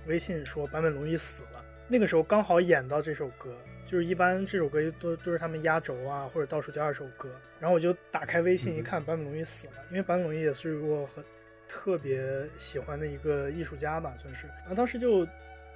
[0.06, 3.50] 微信说坂本龙一死了，那个时候刚好演到这首歌，
[3.84, 11.24] 就是一般这首歌都都是他们压轴啊或者倒数第二首歌，然后我就打开微信一看，坂本龙一死了，因为坂本龙一也是我很
[11.68, 14.46] 特别喜欢的一个艺术家吧，算是。
[14.60, 15.28] 然后当时就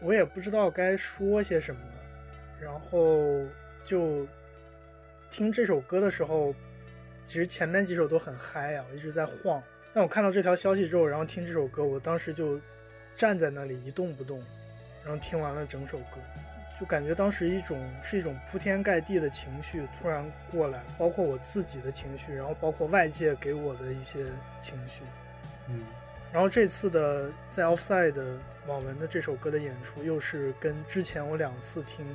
[0.01, 1.81] 我也不知道该说些什么，
[2.61, 3.43] 然后
[3.85, 4.27] 就
[5.29, 6.53] 听这首歌的时候，
[7.23, 9.63] 其实前面几首都很嗨啊，我一直在晃。
[9.93, 12.59] 但我看到这条消息之后，然后听这首歌，我当时就
[13.15, 14.43] 站在那里一动不动，
[15.05, 16.17] 然后听完了整首歌，
[16.77, 24.25] 就感觉当时一种是一种铺天盖地的情绪突然过来，包括我自己的情绪，然后包括外界给我的一些
[24.59, 25.03] 情绪。
[25.69, 25.81] 嗯，
[26.33, 32.05] 然后这次的在 Offside 的网文的这首歌的演出，又是跟之前我两次听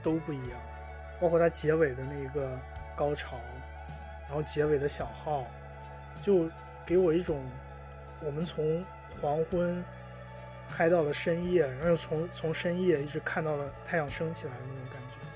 [0.00, 0.60] 都不一样，
[1.20, 2.58] 包括它结尾的那个
[2.96, 3.38] 高潮，
[4.26, 5.46] 然后结尾的小号，
[6.22, 6.48] 就
[6.86, 7.44] 给我一种
[8.24, 8.84] 我们从
[9.20, 9.84] 黄昏
[10.68, 15.29] 嗨到了深夜，然后又从从深夜一直看到了太阳升起来的那种感觉。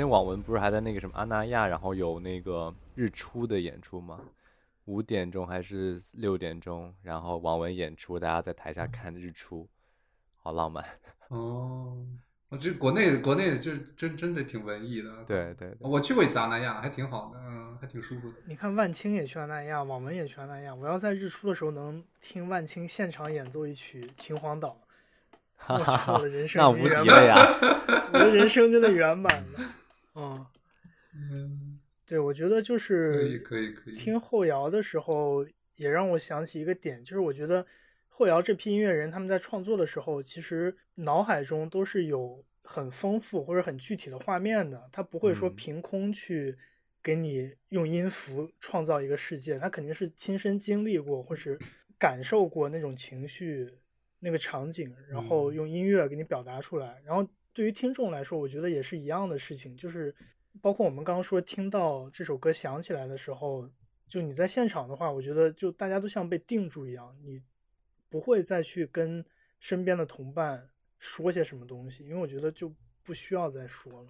[0.00, 4.18] 前网文不是还在那个什么阿那亚，然后有那个日出的演出吗？
[4.86, 9.68] 五点钟还是六点钟，然后网文演出，大家在台下看日出，
[10.38, 10.82] 好浪漫。
[11.28, 11.98] 哦，
[12.48, 15.22] 我这国内国内就真真的挺文艺的。
[15.26, 18.36] 对对对，我去过一次阿那亚，还挺好的，嗯，还挺舒服的。
[18.46, 20.74] 你看万青也去阿那亚，网文也去阿那亚。
[20.74, 24.80] 我要在日出的时候能听万青现场演奏一曲《秦皇岛
[25.62, 27.36] 》，哈哈哈，我的人生那无敌了呀！
[28.14, 29.74] 我的人生真的圆满了。
[30.14, 30.46] 嗯，
[31.14, 33.94] 嗯，对，我觉得就是可以是可以可以。
[33.94, 35.46] 听后摇的时候，
[35.76, 37.64] 也让我想起一个点，就是我觉得
[38.08, 46.56] 后摇这批音乐人他们在创作的时候，其实脑海中都是有很丰富或者很具体的画面的，他不会说嗯凭空去
[47.02, 51.58] 给你用音符创造一个世界，他肯定是亲身经历过或是
[51.98, 53.78] 感受过那种情绪、
[54.18, 57.00] 那个场景，然后嗯用音乐给你表达出来。
[57.04, 60.14] 然后对于听众来说，我觉得也是一样的事情，就是
[60.60, 63.68] 包括我们刚刚说听到这首歌响起来的时候，
[64.08, 67.42] 就你在现场的话，我觉得就大家都像被定住一样，你
[68.08, 69.24] 不会再去跟
[69.58, 72.72] 身边的同伴说些什么东西，因为我觉得就
[73.02, 74.08] 不需要再说了。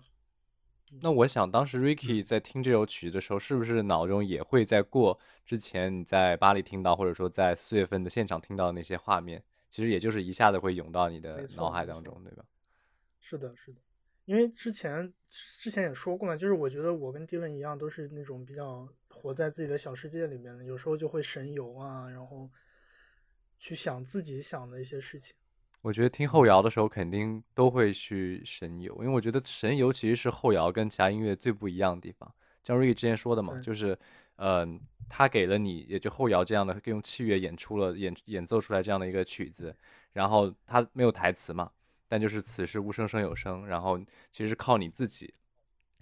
[1.03, 9.43] 那我想，当时嗯 Ricky 在听这首曲的时候，是不是脑中也会在过之前你在巴黎听到，或者说在四月份的现场听到的那些画面？
[9.71, 12.45] 其实也就是一下子会涌到你的脑海当中，对吧？
[13.21, 13.79] 是的，是的，
[14.25, 22.51] 因为之前之前也说过嘛，就是我觉得我跟 Dylan 一样，都是那种比较活在自己的小世界里面的，有时候就会神游啊，然后
[23.59, 25.37] 去想自己想的一些事情。
[25.83, 32.35] 我觉得听后摇的时候，肯定都会去神游，因为我觉得神游其实是后摇跟其他音乐最不一样的地方。
[32.63, 33.99] 像 Ricky 之前说的嘛，就是
[34.37, 39.75] 嗯、他给了你也就后摇这样的用器乐演出了演演奏出来这样的一个曲子，
[40.13, 41.71] 然后他没有台词嘛，
[42.11, 43.97] 但就是此时无声胜有声，然后
[44.33, 45.33] 其实是靠你自己，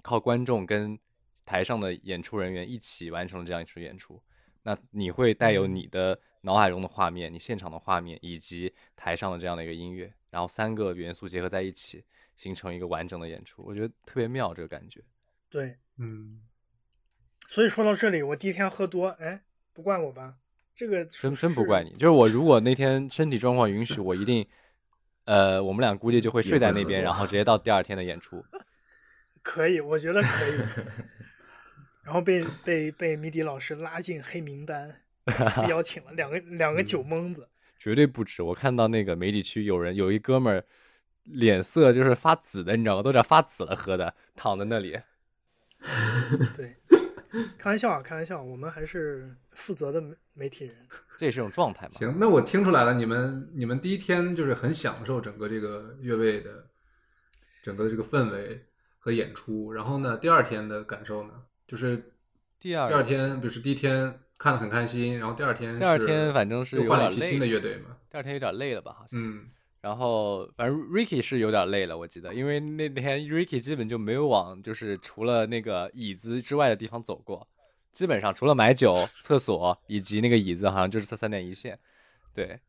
[0.00, 0.98] 靠观众跟
[1.44, 4.18] 台上的演出人员一起完成了这样一出演出。
[4.62, 12.02] 那你会带有你的脑海中的画面、你现场的画面以及台上的这样的一个音乐，然后三个元素结合在一起，
[12.36, 15.04] 形成一个完整的演出，我觉得特别妙这个感觉。
[15.50, 16.40] 对，嗯，
[17.48, 19.42] 所以说到这里，我第一天喝多，哎，
[19.74, 20.36] 不怪我吧？
[20.74, 24.46] 这个真真不怪你，就是我如果那天身体状况允许，我一定，
[25.28, 28.42] 呃，我们俩估计就会睡在那边，然后直接到第二天的演出。
[29.44, 30.58] 可以，我觉得可以。
[32.02, 37.46] 然后被被被迷笛老师拉进黑名单， 被邀请了两个两个酒蒙子。
[37.78, 38.42] 绝对不止。
[38.42, 40.64] 我看到那个媒体区有人有一哥们儿
[41.24, 43.02] 脸色就是发紫的，你知道吗？
[43.02, 44.98] 都有点发紫了，喝的躺在那里。
[46.56, 46.74] 对，
[47.58, 50.74] 开玩笑啊，开玩笑，我们还是负责的媒媒体人。
[51.16, 51.94] 这也是一种状态嘛。
[51.98, 56.66] 行，那我听出来了，你们你们第一天就是很享受整个这个乐队的
[57.62, 58.64] 整个的这个氛围
[58.98, 61.30] 和演出，然后呢，第二天的感受呢，
[61.66, 62.12] 就是
[62.60, 68.94] 第二第二天，比如说第一天看得很开心，然后第二天第二天反正是换了一批新的乐队嘛，第二天有点累了吧？
[68.98, 69.20] 好像。
[69.20, 69.48] 嗯，
[69.88, 77.48] 然后反正 Ricky 是有点累了，我记得，因为那天 Ricky 基本就没有往就是除了那个椅子之外的地方走过，
[77.90, 81.78] 基本上除了买酒、厕所以及那个椅子，好像就是这三点一线。
[82.34, 82.60] 对，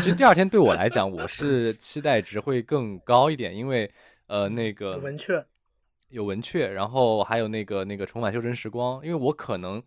[0.00, 3.88] 其实第二天对我来讲，我是期待值会更高一点，因为
[4.26, 5.46] 呃那个有文雀，
[6.08, 9.80] 有文雀，然后还有那个那个重返修真时光，因为我可能，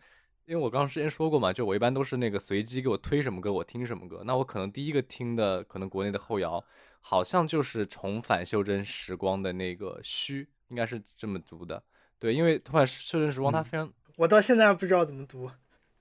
[0.45, 4.23] 因为我刚刚之前说过嘛，就我一般都是那个随机给我推什么歌，我听什么歌。
[4.25, 6.63] 那我可能第一个听的，可能国内的后摇，
[6.99, 11.81] 好像就是重返袖珍时光的那个虚，应该是这么读的。
[12.19, 15.49] 对，因为重返袖珍时光它嗯非常、我到现在还不知道怎么读。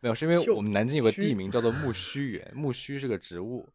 [0.01, 3.69] 没有，是因为我们南京有个地名叫做木须园，木须是个植物。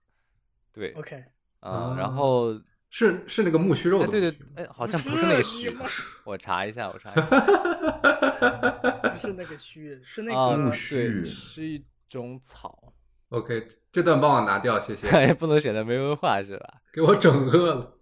[0.73, 1.23] 对，OK，
[1.61, 5.67] 啊、然哦后是是那个木须肉哎，的对对哎，好像不是那个须
[6.25, 7.21] 我查一下，我查一下。
[9.09, 12.93] 不是那个须，是那啊，个、木对，须是一种草
[13.29, 16.81] ，OK，这段帮我拿掉，谢谢，也 不能显得没文化是吧？
[16.93, 17.93] 给我整饿了。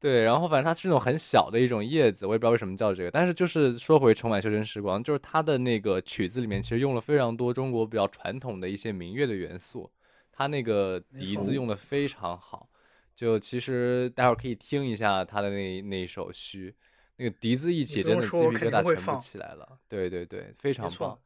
[0.00, 3.10] 对，然后反正它是那种很小的一种叶子，我也不知道为什么叫这个。
[3.10, 9.88] 但是就是说回《重返修真时光》，就是它的那个曲子里面其实用了非常多中国比较传统的一些民乐的元素，
[10.32, 12.68] 它那个笛子用的非常好。
[13.14, 16.74] 就其实待会儿可以听一下他的那那一首虚，
[17.16, 19.78] 那个笛子一起真的鸡皮说我肯疙瘩全部定会放起来了。
[19.88, 21.18] 对对对，非常棒。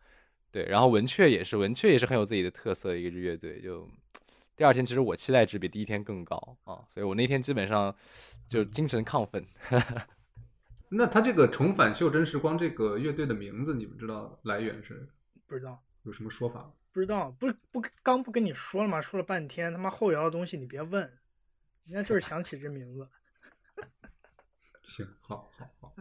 [0.51, 3.61] 对，然后文雀也是，文雀也是很有自己的特色的一个支乐队。
[3.61, 3.89] 就
[4.57, 7.95] 第二天，其实我期待值比第一天更高啊，所以我那天基本上
[8.49, 9.45] 就精神亢奋。
[10.89, 15.07] 那他这个重返袖珍时光这个乐队的名字，你们知道来源是
[15.47, 16.73] 不知道，有什么说法？
[16.93, 19.01] 不知道，不不刚不跟你说了吗？
[19.01, 21.13] 说了半天，他妈后摇的东西你别问，
[21.87, 23.09] 人家就是想起这名字。
[24.85, 25.93] 行，好，好，好。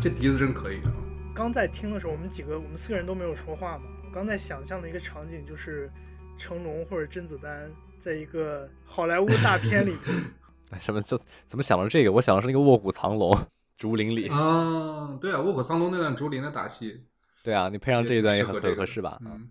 [0.00, 0.92] 这笛子真可以啊！
[1.34, 3.84] 刚在听的时候，我们几个我们四个人都没有说话嘛。
[4.04, 5.90] 我刚在想象的一个场景就是
[6.38, 9.94] 成龙或者甄子丹在一个好莱坞大片里，
[10.70, 12.12] 哎什么这怎么想到这个？
[12.12, 13.32] 我想的是那个《卧虎藏龙》，
[13.76, 14.28] 竹林里。
[14.28, 17.04] 啊，对啊，卧虎藏龙那段竹林的打戏，
[17.42, 19.18] 对啊，你配上这一段也很也挺适合这个很合适吧？
[19.24, 19.50] 嗯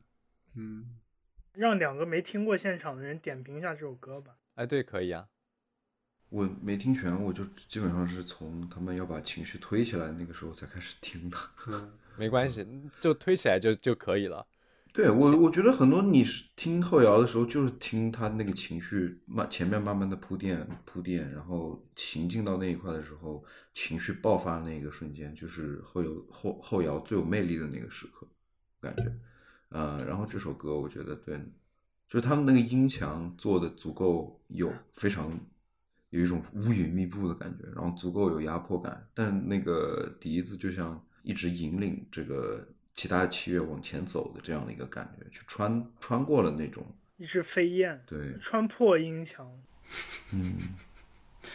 [0.56, 0.86] 嗯，
[1.54, 4.34] 让两个没听过现场的人点评一下这首歌吧。
[4.56, 5.26] 哎，对，可以啊。
[6.30, 11.38] 我没听全，我就基本上是从他们要把情绪推起来那个时候才开始听的。
[11.68, 12.66] 嗯没关系，
[13.00, 14.46] 就推起来就就可以了。
[14.92, 28.28] 对我，我觉得很多你是听后摇的时候，就是听他那个情绪慢，前面慢慢的铺垫铺垫，然后行进到那一块的时候，情绪爆发的那个瞬间，就是后有后后摇最有魅力的那个时刻，
[28.82, 29.04] 感觉。
[29.70, 31.38] 呃，然后这首歌我觉得对，
[32.10, 35.40] 就是他们那个音墙做的足够有非常
[36.18, 46.84] 有一种乌云密布的感觉，然后足够有压迫感，但那个笛子就像一直引领这个其他的器乐往前走的这样的一个感觉，去穿穿过了那种。
[47.18, 49.52] 一只飞燕对，穿破音墙，
[50.34, 50.56] 嗯，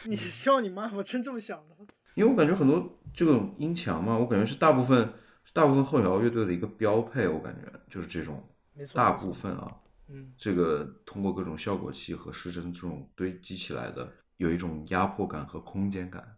[0.05, 1.77] 你希望你妈我真这么想的？
[2.15, 5.13] 因为我感觉很多这种音墙嘛，我感觉是大部分
[5.53, 8.43] 大部分后摇乐队的一个标配，我感觉就是这种
[8.75, 9.77] 没错，大部分啊，
[10.09, 16.37] 嗯，这个通过各种效果器和失真这种堆积起来的，有一种压迫感和空间感。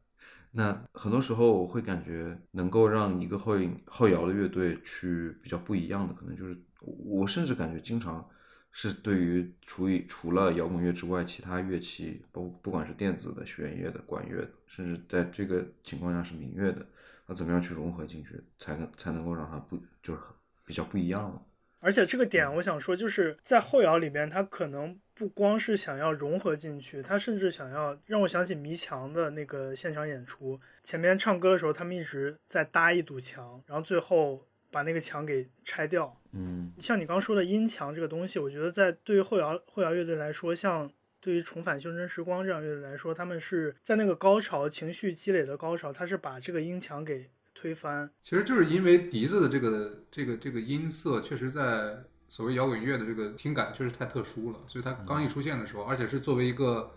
[0.50, 3.54] 那很多时候我会感觉能够让一个后
[3.86, 8.24] 后摇的乐队去比较不一样的，可能就是我甚至感觉经常
[8.70, 16.86] 是对于除以除了摇滚乐之外，其他乐器，不不管是电子的、弦乐的、管乐的，甚至在这个情况下是民乐的，
[17.26, 20.20] 那怎么样去融合进去，才能才能够让它不就是
[20.64, 21.42] 比较不一样了。
[21.84, 30.58] 而且这个点，我想说，就是在后摇里边，他可能不光是想要融合进去，他甚至想要让我想起迷墙的那个现场演出。
[30.82, 36.18] 前面唱歌的时候，他们一直在搭一堵墙，然后最后把那个墙给拆掉。
[36.32, 48.10] 嗯像你刚说的音墙这个东西，我觉得在对于后摇后摇乐队来说，像对于重返修真时光这样乐队来说，他们是在那个高潮情绪积累的高潮，他是把这个音墙给推翻。
[48.22, 51.96] 其实就是因为笛子的这个这个这个音色，确实在
[52.28, 56.90] 所谓摇滚乐的这个听感确实太特殊了，所以它刚一出现的时候，而且是作为一个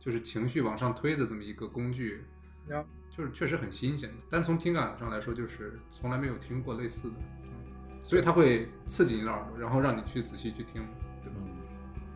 [0.00, 2.24] 就是情绪往上推的这么一个工具，
[2.70, 2.84] 呀
[3.14, 4.10] 就是确实很新鲜。
[4.30, 10.82] 单从听感上来说，就是从来没有听过类似的，嗯所以它会刺激你的耳朵，然后让你去仔细去听，
[11.22, 11.36] 对吧？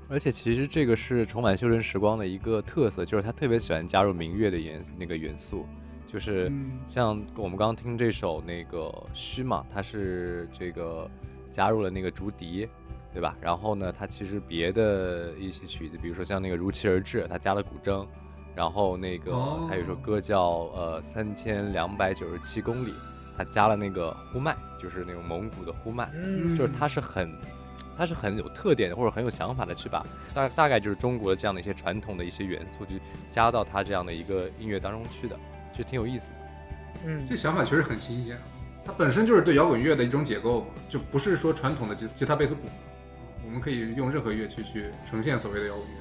[0.08, 5.66] 而且其实这个是重返修真时光的一个特色，就是他特别喜欢加入民乐的元那个元素，
[6.06, 6.72] 就是嗯。
[6.86, 11.10] 像我们刚刚听这首那个虚嘛，它是这个
[11.50, 12.68] 加入了那个竹笛，
[13.12, 13.36] 对吧？
[13.40, 18.06] 然后呢，它其实别的一些曲子，比如说像那个如期而至，它加了古筝，
[18.54, 20.42] 然后那个哦它有首歌叫
[20.74, 22.92] 呃三千两百九十七公里，
[23.36, 27.30] 它加了那个呼麦，就是那种蒙古的呼麦，嗯，就是它是很，
[27.96, 30.04] 它是很有特点的，或者很有想法的去把
[30.34, 33.00] 大大概就是中国的这样的一些传统的一些元素，去
[33.30, 35.38] 加到它这样的一个音乐当中去的，
[35.76, 36.36] 就挺有意思的。
[37.06, 38.36] 嗯这，想法确实很新鲜。
[38.84, 42.62] 它本身就是对摇滚乐的一种解构，就不是说传统的吉吉他、贝斯、鼓，
[43.44, 45.94] 我们可以用任何乐器去呈现所谓的摇滚乐。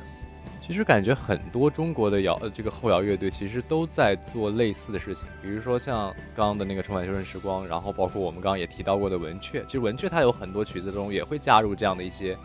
[0.62, 12.36] 其实感觉很多中国的摇呃这个后摇乐队其实都在做类似的事情，比如说像刚刚的那个《重返修真时光》，然后包括我们刚刚也提到过的文雀，其实文雀它有很多曲子中也会加入这样的一些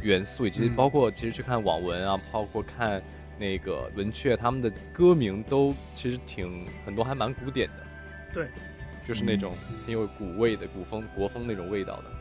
[0.00, 3.02] 元素，以及嗯包括其实去看网文啊，包括看
[3.40, 7.86] 那个文雀他们的歌名都其实挺很多还蛮古典的，
[8.34, 8.48] 对，
[9.08, 9.54] 就是那种
[9.86, 12.19] 很有古味的古风国风那种味道的。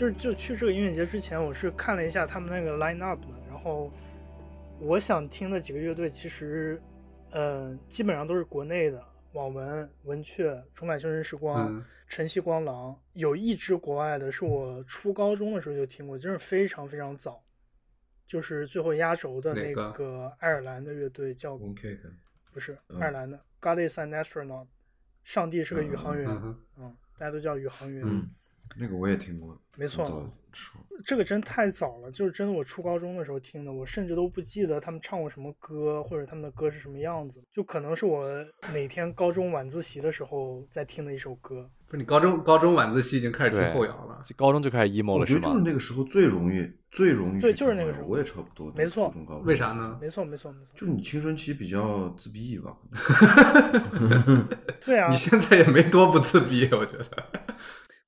[0.00, 3.92] 就是就去这个音乐节之前，我是看了一下他们那个 line up 的，然后
[4.80, 6.80] 我想听的几个乐队，其实
[7.32, 17.44] 呃基本上都是国内的，网文、文雀、重返青春时光、嗯晨曦光廊，有一支国外的，是我初高中的时候就听过，真是非常非常早，
[18.26, 19.92] 就是最后压轴的那个？
[19.92, 24.66] 个爱尔兰的乐队叫不是嗯爱尔兰的 God is an astronaut，
[25.24, 26.26] 上帝是个宇航员，
[26.78, 28.30] 嗯大家都叫宇航员，嗯，
[28.76, 30.30] 那个我也听过，没错
[31.04, 38.28] 这个真太早了，就是真的我初高中的时候听的，我甚至都不记得他们唱过什么歌，或者他们的歌是什么样子，就可能是我
[38.72, 41.70] 哪天高中晚自习的时候在听的一首歌。
[41.86, 45.64] 不是你高中高中晚自习已经开始听后摇了，高中就开始 emo 了是我觉得就是？
[45.64, 49.98] 那个时候最容易最容易对就是那个时候我也差不多，没错中高中为啥呢？
[50.00, 50.72] 没错，没错，没错。
[50.76, 52.76] 就是你青春期比较自闭吧，
[54.84, 57.06] 对啊 你，现在也没多不自闭，我觉得。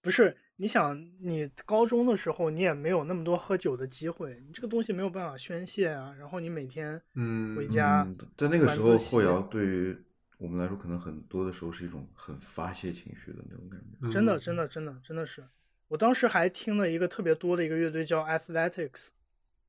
[0.03, 6.15] 不是你想，你高中的时候你也没有那么多喝酒的机会，你这个东西没有办法宣泄啊。
[6.19, 9.97] 然后你每天嗯回家嗯，在那个时候后摇对于
[10.39, 14.11] 我们来说，可能很多的时候是一种很发泄情绪的那种感觉。
[14.11, 15.43] 真的，嗯真的，真的，真的是。
[15.87, 19.09] 我当时还听了一个特别多的一个乐队叫 Athletics，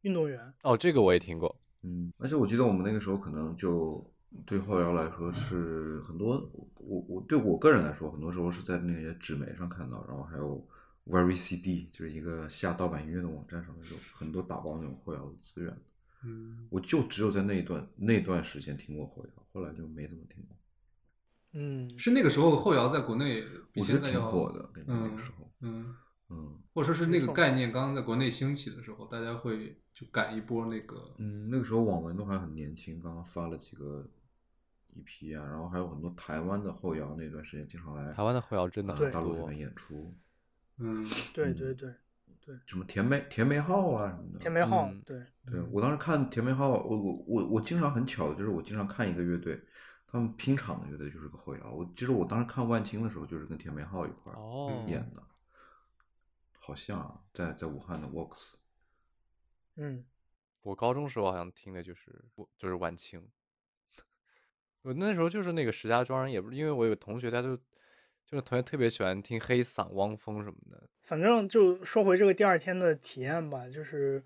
[0.01, 0.53] 运动员。
[0.63, 1.55] 哦，这个我也听过。
[1.83, 4.12] 嗯，而且我记得我们那个时候可能就
[4.45, 10.67] 对后摇来说是很多，我我对我个人来说，很多时候是在那些纸媒上看到，然后还有
[11.05, 15.77] Very CD，就是一个下盗版音乐的网站上面有很多打包那种后摇的资源。
[16.25, 20.57] 嗯，我就只有在那一段那段时间听过后摇，后来就没怎么听过。
[21.51, 25.93] 嗯，是那个时候后摇在国内比我觉得现在要挺火的，那个时候，嗯，
[26.29, 34.09] 嗯或者说是那个概念刚刚在国内兴起的时候，大家会就赶一波那个，嗯，那个时候网文都还很年轻，刚刚发了几个
[34.93, 40.13] EP 啊，然后还有很多台湾的后摇，那段时间经常来台湾的后摇真的呃很多大陆这边，演出，
[40.77, 41.93] 嗯，对对对
[42.45, 44.39] 对，什么甜梅甜梅号啊什么的。
[44.39, 49.61] 甜梅号，嗯对，对我当时看甜梅号，我我我我经常很巧的就是我经常看一个乐队，
[50.05, 51.71] 他们拼场的乐队就是个后摇。
[51.71, 55.23] 我其实我当时看万青的时候，就是跟甜梅号一块儿哦，演的，
[56.59, 58.55] 好像啊在在武汉的 Works。
[59.75, 60.03] 嗯，
[60.63, 63.25] 我高中时候好像听的就是我就是晚清，
[64.83, 67.55] 我那时候就是那个石家庄人，也不是因为我有个同学，他就
[68.25, 70.83] 就是同学特别喜欢听黑嗓、汪峰什么的。
[71.03, 74.23] 反正就说回这个第二天的体验吧，就是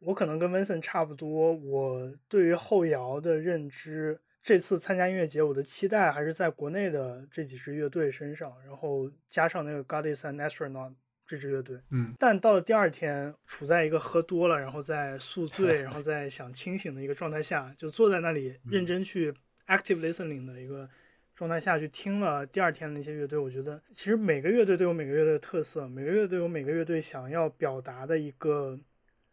[0.00, 10.94] 我可能跟 Vincent 差不多，我对于后摇的认知，这次参加音乐节，我的期待还是在国内的这几支乐队身上，然后加上那个 God is an astronaut
[11.26, 11.78] 这支乐队。
[11.90, 19.34] 嗯，但到了第二天，处在一个喝多了，然后在宿醉， 然后在想清醒的一个状态下，就坐在那里认真去
[19.70, 20.86] active listening 的一个
[21.34, 28.78] 状态下去听了第二天的那些乐队，我觉得其实每个乐队都有每个乐队的特色，每个乐队有每个乐队想要表达的一个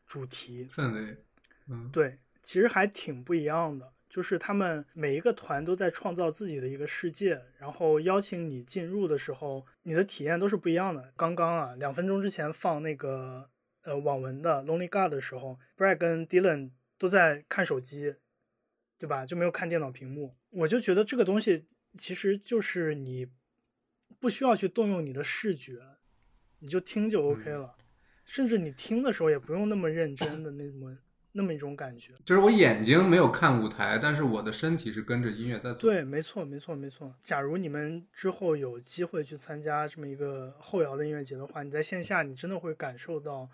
[0.06, 1.18] 主题，氛围，
[1.68, 3.92] 嗯，对，其实还挺不一样的。
[4.10, 11.12] 就是他们每一个团都在创造自己的一个世界，然后邀请你进入的时候，你的体验都是不一样的。
[11.18, 13.50] 刚刚啊，两分钟之前放那个
[13.84, 18.16] 呃网文的《Lonely God》的时候，Brad 跟 Dylan 都在看手机，
[18.98, 19.26] 对吧？
[19.26, 20.36] 就没有看电脑屏幕。
[20.50, 21.68] 我就觉得这个东西
[21.98, 23.28] 其实就是你
[24.20, 25.80] 不需要去动用你的视觉，
[26.60, 27.76] 你就听就 OK 了。
[28.26, 30.98] 甚至你听的时候也不用那么认真的那么
[31.32, 32.14] 那么一种感觉。
[32.26, 35.82] 就是我眼睛没有看舞台，但是我的身体是跟着音乐在走。
[35.82, 37.16] 对，没错，没错，没错。
[37.22, 43.50] 假如你们之后有机会去参加这么一个后摇的音乐节的话，你在线下你真的会感受到，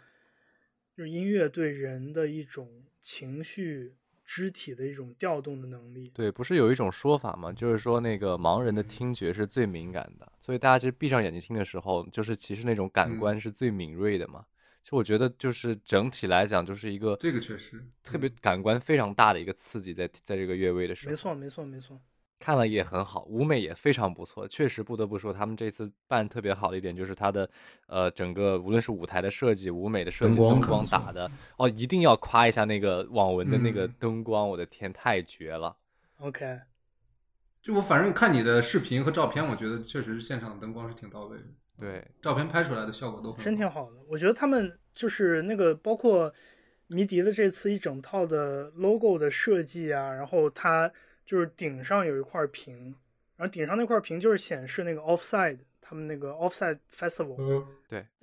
[0.96, 6.12] 就是音乐对人的一种情绪、肢体的一种调动的能力。
[6.14, 7.52] 对，不是有一种说法吗？
[7.52, 14.46] 就是说那个盲人的听觉是最敏感的，所以大家其实闭上眼睛听的时候，就是其实那种感嗯官是最敏锐的嘛。
[14.84, 22.02] 其实我觉得就是整体来讲，就是一个这个确实特别感官非常大的一个刺激在，在这个越位的时候，没错，没错，没错。
[22.44, 27.50] 看了也很好，舞美也非常不错，确实不得不说，他们这次办特别好的一点就是它的
[27.88, 33.94] 呃整个无论是舞台的设计、舞美的设计、灯光打的哦，一定要夸一下那个网文的那个嗯。
[33.98, 35.78] 灯光，我的天，太绝了
[36.20, 36.60] ！OK，
[37.62, 41.46] 就我反正看你的视频和照片，我觉得确实是现场灯光是挺到位的，
[41.80, 43.98] 对，照片拍出来的效果都很真挺好的。
[44.10, 46.34] 我觉得他们就是那个包括
[46.88, 50.92] 迷笛的这次一整套的 logo 的设计啊，然后它
[51.26, 52.96] 就是顶上有一块屏，
[53.36, 57.66] 然后顶上那块屏就是显示那个 offside 他们那个 offside festival，嗯。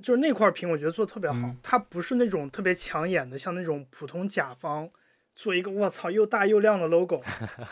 [0.02, 1.39] 就是那块屏，我觉得做的特别好。
[1.47, 1.56] 嗯。
[1.62, 4.90] 它不是那种特别抢眼的，像那种普通甲方
[5.35, 7.22] 做一个我操又大又亮的 logo，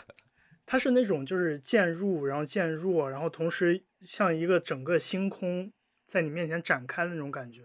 [0.65, 5.71] 它是那种就是渐入，然后渐弱，然后同时像一个整个星空
[6.05, 7.63] 在你面前展开的那种感觉，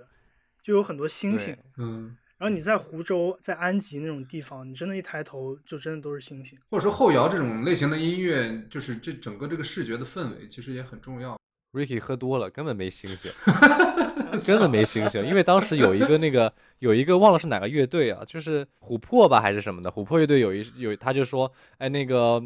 [0.63, 1.57] 就有很多星星。
[1.77, 6.59] 嗯，然后你在湖州、在安吉那种地方，你真的一抬头就真的都是星星。
[6.71, 11.37] 或者说后摇这种类型的音乐，就是这整个这个视觉的氛围，其实也很重要。
[11.73, 13.33] Ricky 喝多了，根本没星星，
[14.47, 15.27] 根本没星星。
[15.27, 22.41] 因为当时有一个那个有一个忘了是哪个乐队啊，就是琥珀吧还是什么的，琥珀乐队有一有他就说，哎那个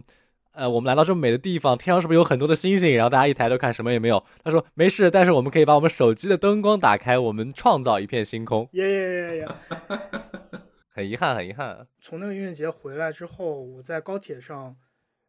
[0.58, 2.96] 呃我们来到这么美的地方，天上是不是有很多的星星？
[2.96, 4.22] 然后大家一抬头看什么也没有。
[4.42, 8.68] 他说没事，但是我们可以把我们手机的灯光打开，我们创造一片星空。
[8.72, 9.48] 耶耶耶耶！
[10.90, 11.86] 很遗憾，很遗憾。
[12.00, 14.76] 从那个音乐节回来之后，我在高铁上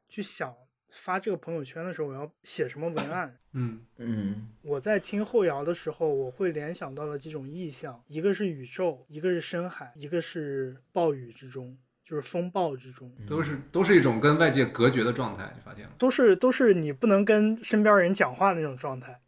[0.08, 0.52] 去想
[0.90, 3.38] 发这个朋友圈的时候，我要写什么文案。
[3.54, 11.78] 嗯嗯我在听后摇的时候，我会联想到了几种意象，一个是宇宙，一个是深海，一个是暴雨之中，
[12.10, 15.92] 就是风暴之中，都是都是一种跟外界隔绝的状态，你发现吗？
[16.00, 19.22] 都是都是你不能跟身边人讲话那种状态，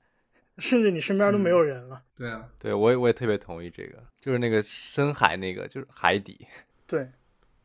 [0.58, 2.02] 甚至你身边都没有人了。
[2.16, 6.48] 对啊，对我也我也特别同意这个，就是那个深海那个就是海底，
[6.88, 7.08] 对，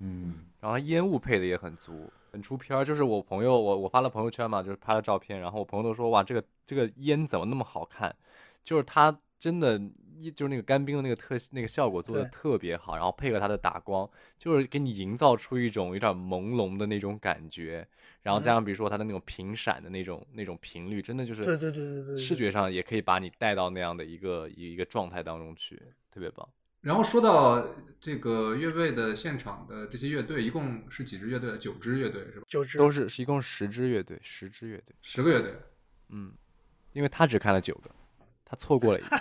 [0.01, 2.85] 嗯然后烟雾配的也很足，很出片儿。
[2.85, 8.15] 就是我朋友，我我发了朋友圈嘛，就是拍了照片，然后我朋友都说哇，这个这个烟怎么那么好看？
[8.63, 9.81] 就是它真的，
[10.19, 14.09] 一就是那个干冰的那个特那个效果做的特别好，然后配合它的打光，
[14.39, 17.87] 就是给你营造出一种有点朦胧的那种感觉，
[18.23, 25.81] 然后加上比如说它的那种频闪的那种那种频率，真的就是对对对对对对视觉上也可以把你带到那样的一个一个状态当中去，
[26.11, 26.49] 特别棒。
[26.81, 31.59] 然后说到这个乐队的现场的这些乐队，一共是几支乐队？
[31.59, 32.47] 九支乐队是吧？
[32.47, 34.95] 九支都是是一共十支乐队，十支乐队。
[35.03, 35.53] 十个乐队，
[36.11, 36.33] 嗯，
[36.93, 37.91] 因为他只看了九个，
[38.47, 39.17] 他错过了一个。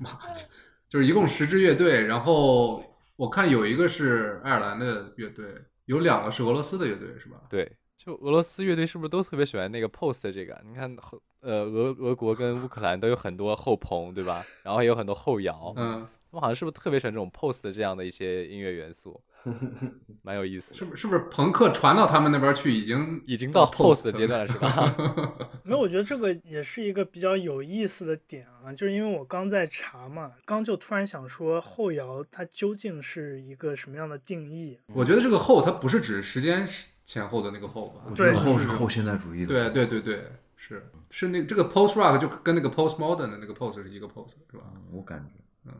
[0.88, 2.06] 就是一共十支乐队。
[2.06, 2.82] 然后
[3.16, 5.44] 我看有一个是爱尔兰的乐队，
[5.84, 7.42] 有两个是俄罗斯的乐队，是吧？
[7.50, 10.58] 对，就俄罗斯乐队是不是都特别喜欢那个 post 这个？
[10.66, 14.44] 你看后呃俄俄国跟乌克兰都有很多后棚，对吧？
[14.62, 19.20] 然后也有很多后摇，嗯，他们好像是不是特别喜欢这种 post 这样的一些音乐元素？
[20.22, 20.76] 蛮有意思的。
[20.76, 24.94] 是不是是不是朋克传到他们那边去已经已经到 post 的阶段了，是吧？
[25.64, 34.78] 没有，我觉得这个也是一个比较有意思的点啊，就是因为我刚在查嘛，刚就突然想说后摇它究竟是一个什么样的定义？
[34.94, 36.66] 我觉得这个后它不是指时间
[37.06, 38.02] 前后的那个后吧？
[38.14, 44.64] 对后是后现代主义的，对对对对，是是那这个 post rock 就跟那个 post modern 的那个 post 是一个 post 是吧？
[44.74, 45.70] 嗯，我感觉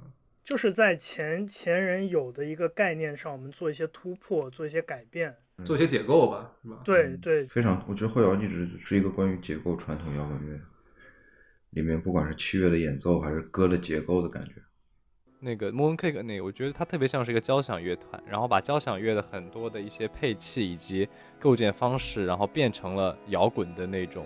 [0.49, 5.37] 就是在前前人有的一个概念上，我们做一些突破，做一些改变。
[5.63, 6.77] 做一些解构吧，是吧？
[6.79, 10.59] 嗯对对，非常，我觉得后摇一直是一个关于解构传统摇滚乐
[11.73, 14.53] 里面，不管是器乐的演奏还是歌的结构的感觉。
[15.39, 21.07] 那个 Mooncake 那个，我觉得它特别像是一个交响乐团，然后把交响乐的很多的一些配器以及
[21.39, 24.25] 构建方式，然后变成了摇滚的那种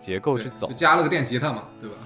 [0.00, 0.74] 结构去走就。
[0.74, 1.96] 加了个电吉他嘛，对吧？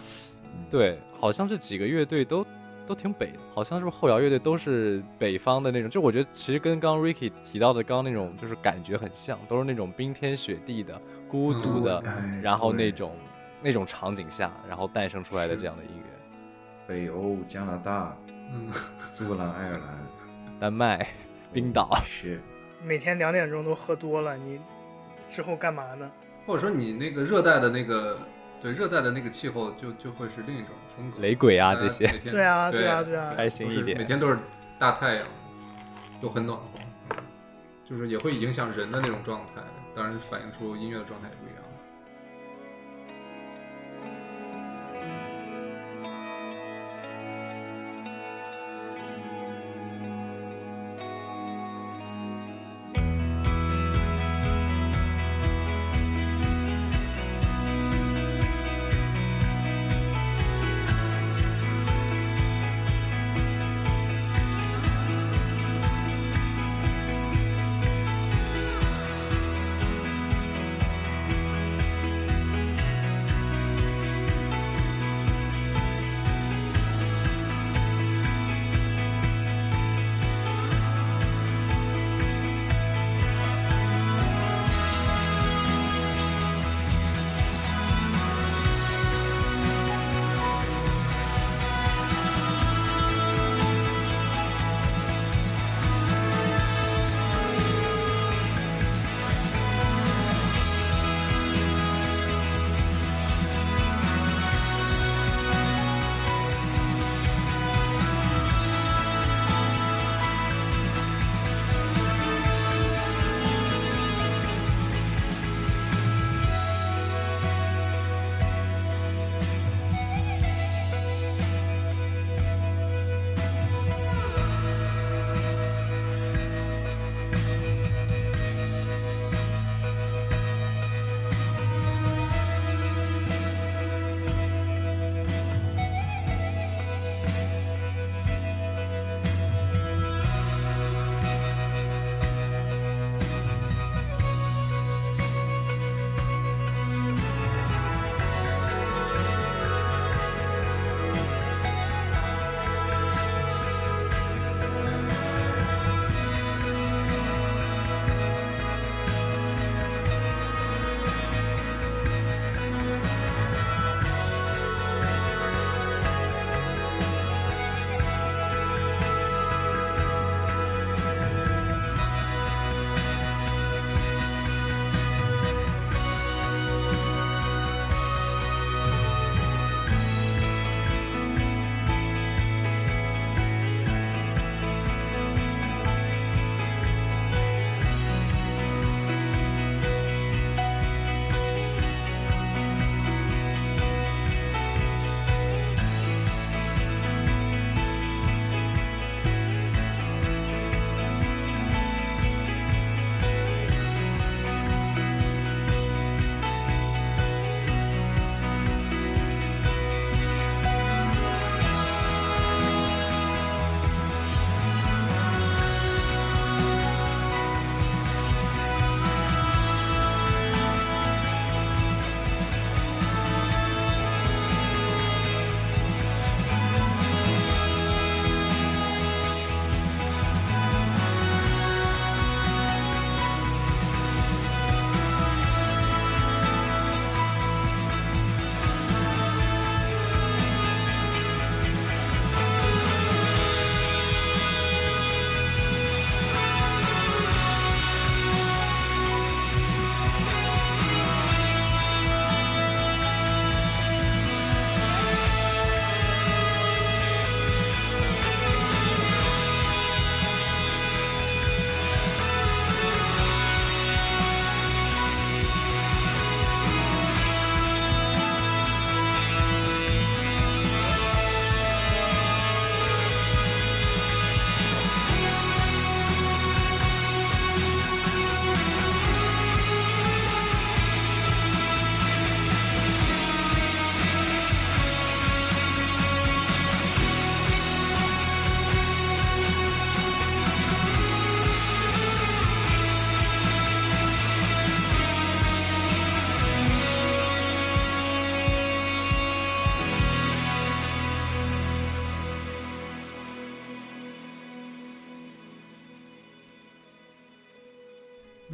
[0.69, 2.45] 对，好像这几个乐队都
[2.91, 5.89] 都挺北的，好像是不是后摇乐队都是北方的那种？
[5.89, 13.15] 就我觉得其实跟刚刚 Ricky 提到的刚刚那种就是感觉很像，都是那种冰天雪地的、孤独的，哎然后那种
[13.62, 16.05] 那种场景下，然后诞生出来的这样的音乐。
[16.89, 18.17] 北欧、加拿大、
[18.53, 18.69] 嗯，
[18.99, 20.07] 苏格兰、爱尔兰、
[20.59, 21.07] 丹麦、
[21.53, 22.41] 冰岛，是
[22.85, 24.61] 每天两点钟都喝多了，你
[25.29, 26.11] 之后干嘛呢？
[26.45, 28.19] 或者说你那个热带的那个，
[28.61, 31.19] 对热带的那个气候就就会是另一种风格。
[31.20, 34.39] 雷鬼啊这些对啊对对啊对啊开心一点每天都是
[34.78, 35.27] 大太阳，
[36.20, 36.65] 又很暖和，
[37.85, 39.62] 就是也会影响人的那种状态，
[39.95, 41.60] 当然反映出音乐的状态也不一样。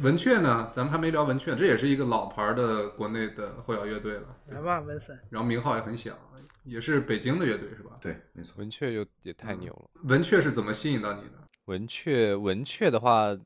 [0.07, 5.19] 文雀呢，咱们还没聊文雀，这也是一个老牌的国内的后摇乐队了，来吧，文森。
[5.29, 6.17] 然后名号也很响，
[6.63, 7.91] 也是北京的乐队是吧？
[7.99, 8.53] 对，没错。
[8.55, 10.01] 文雀又也太牛了。
[10.03, 11.31] 文雀是怎么吸引到你的？
[11.65, 13.37] 文雀，文雀的话，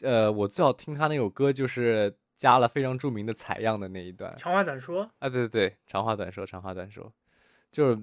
[0.00, 4.34] 呃，我最好听他那首歌就是加了非常著名的采样的那一段。
[4.38, 5.02] 长话短说。
[5.18, 7.12] 啊，对对对，长话短说，长话短说，
[7.70, 7.98] 就是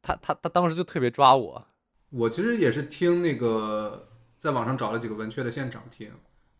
[0.00, 1.66] 他他他当时就特别抓我。
[2.10, 6.12] 我其实也是听那个，在网上找了几个文雀的现场听。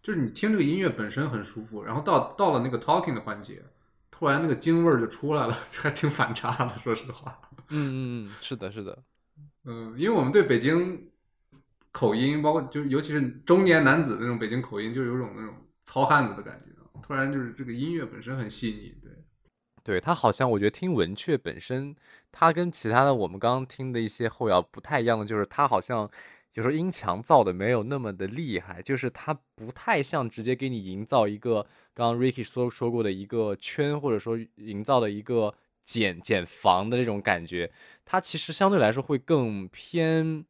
[0.07, 3.61] 就是你听这个音乐本身很舒服，然后到到了那个 talking 的环节，
[4.09, 7.37] 突然那个京味儿就出来了， 还挺反差的，说实话。
[7.71, 8.97] 嗯嗯嗯，是的，是的。
[9.65, 11.11] 嗯，因为我们对北京
[11.91, 15.53] 口音，包括就尤其是中年男子那种北京口音，就有种那种
[15.83, 16.67] 糙汉子的感觉。
[17.03, 19.11] 突然就是这个音乐本身很细腻，对。
[19.83, 21.97] 对他好像我觉得听文雀本身，
[22.31, 26.09] 他跟其他的我们刚刚听的一些后摇不太一样的，就是他好像。
[26.57, 31.61] 就说音墙造的没有那么的厉害，就是它不太像直接给你营造一个
[31.93, 35.53] 刚刚 Ricky 说说过的一个圈，或者说营造的一个
[35.85, 37.71] 减减房的这种感觉。
[38.07, 40.47] 它其实相对来说会更偏，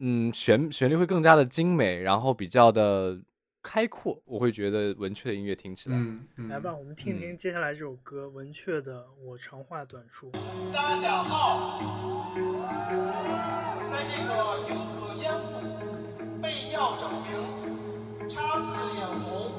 [0.00, 3.20] 嗯，旋旋律会更加的精美，然后比较的
[3.62, 4.20] 开阔。
[4.24, 5.96] 我会觉得文雀的音乐听起来，
[6.48, 10.28] 来吧，我们听听接下来这首歌文雀的《我长话短说》。
[10.72, 11.80] 大家好，
[13.88, 15.01] 在这个莺
[16.42, 16.48] 歌。
[16.48, 19.52] 被鸟争鸣，姹紫嫣红，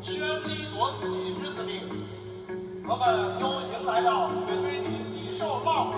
[0.00, 1.80] 绚丽多姿的日子里，
[2.86, 5.96] 我们又迎来了乐队的一首老歌。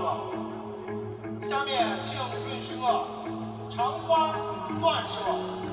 [1.47, 2.19] 下面，请
[2.49, 4.35] 允许我长话
[4.81, 5.72] 短说。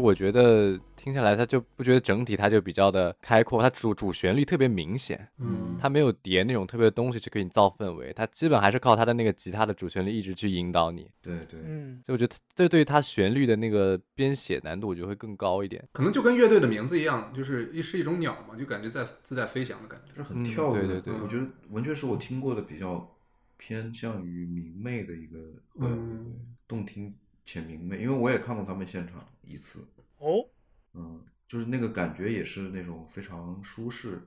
[0.00, 11.10] 我觉得听下来，他就不觉得整体，他就比较的开阔，它主主旋律特别明显，嗯，它没有叠那种特别的东西去给你造氛围，它基本还是靠它的那个吉他的主旋律一直去引导你。
[11.20, 15.82] 对对，嗯，所以我觉得这对于它旋律的那个编写难度，我觉得会更高一点。
[15.92, 20.82] 可能就跟乐队的名字一样，就是一是一种鸟嘛，就感觉在自在飞翔的感觉，就是很跳跃。
[20.82, 23.08] 对对对，我觉得文雀是我听过的比较
[23.56, 25.38] 偏向于明媚的一个，
[25.80, 26.36] 嗯，
[26.66, 27.14] 动听
[27.44, 29.18] 且明媚，因为我也看过他们现场
[29.52, 29.86] 一次。
[30.18, 30.48] 哦。
[30.94, 34.20] 嗯，就是那个感觉也是那种非常舒适，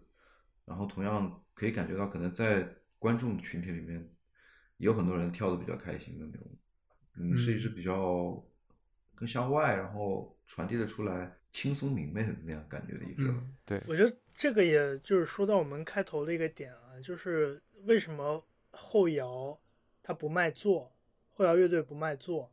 [0.66, 4.00] 然后同样可以感觉到，可能在观众群体里面
[4.78, 6.58] 也有很多人跳的比较开心的那种，
[7.18, 8.44] 嗯，是一支比较
[9.14, 13.34] 更向外，然后传递的出来轻松明媚的那样感觉的一支。
[13.64, 19.58] 对，我觉得这个也就是说到我们开头的一个点啊，就是为什么后摇
[20.02, 20.92] 它不卖座，
[21.32, 22.52] 后摇乐队不卖座，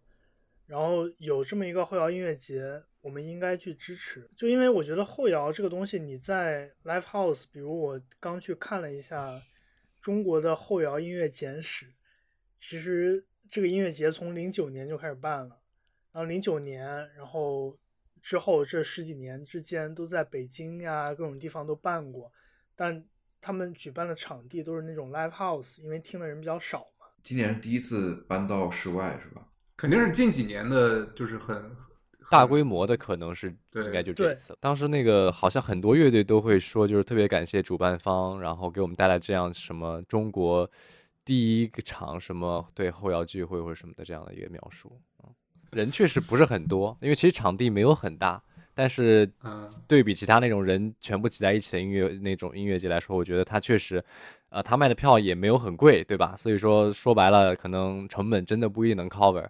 [0.73, 4.27] 然后有这么一个后摇音乐节，我们应该去支持。
[4.35, 9.39] 就因为我觉得后摇这个东西，你在 live house，比如我刚去看了一下
[10.01, 11.93] 中国的后摇音乐简史，
[12.57, 15.61] 其实这个音乐节从零九年就开始办了，
[16.11, 17.79] 然后零九年，然后
[18.23, 22.33] 之后这十几年之间都在北京呀各种地方都办过，
[22.75, 23.05] 但
[23.43, 27.09] 他们举办的场地都是那种 live house，因为听的人比较少嘛。
[27.23, 29.47] 今年第一次搬到室外是吧？
[29.83, 31.61] 肯定是近几年的，就是很
[32.31, 34.57] 大规模的可能是对应该就这一次。
[34.61, 40.71] 当时那个好像很多乐队都会说，就是特别感谢主办方，然后给我们带来这样什么中国
[41.25, 45.01] 第一个场什么对后摇聚会或者什么的这样的一个描述。
[45.25, 45.29] 嗯，
[45.73, 48.41] 人确实不是很多，因为其实场地没有很大，
[48.77, 54.01] 但是嗯对比其他那种人全部挤在一起的音乐那种音乐节来说，我觉得它确实，
[54.51, 56.37] 呃，他卖的票也没有很贵，对吧？
[56.37, 59.45] 所以说说白了，可能成本真的不一定能 cover。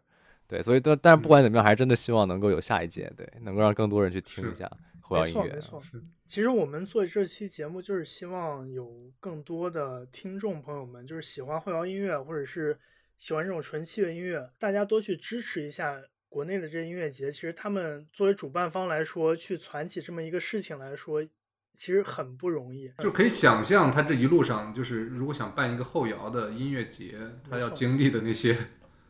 [0.47, 4.71] 对，所以但但是不管怎么样，还是真的希望能够有下一届，对，能够让更多人去听一下
[5.01, 5.61] 后摇没错，音乐啊没。
[5.61, 5.83] 错。
[6.27, 12.79] 其实我们做这期节目，就是希望有更多的听众朋友们，就是喜欢后摇音乐，或者是
[13.19, 16.01] 喜欢这种纯器乐音乐，大家多去支持一下
[16.31, 17.31] 国内的这些音乐节。
[17.31, 21.23] 其实他们作为主办方来说，去攒起这么一个事情来说，
[21.75, 22.91] 其实很不容易。
[22.99, 28.57] 就可以想象他这一路上，就是如果想办一个后摇的音乐节，他要经历的那些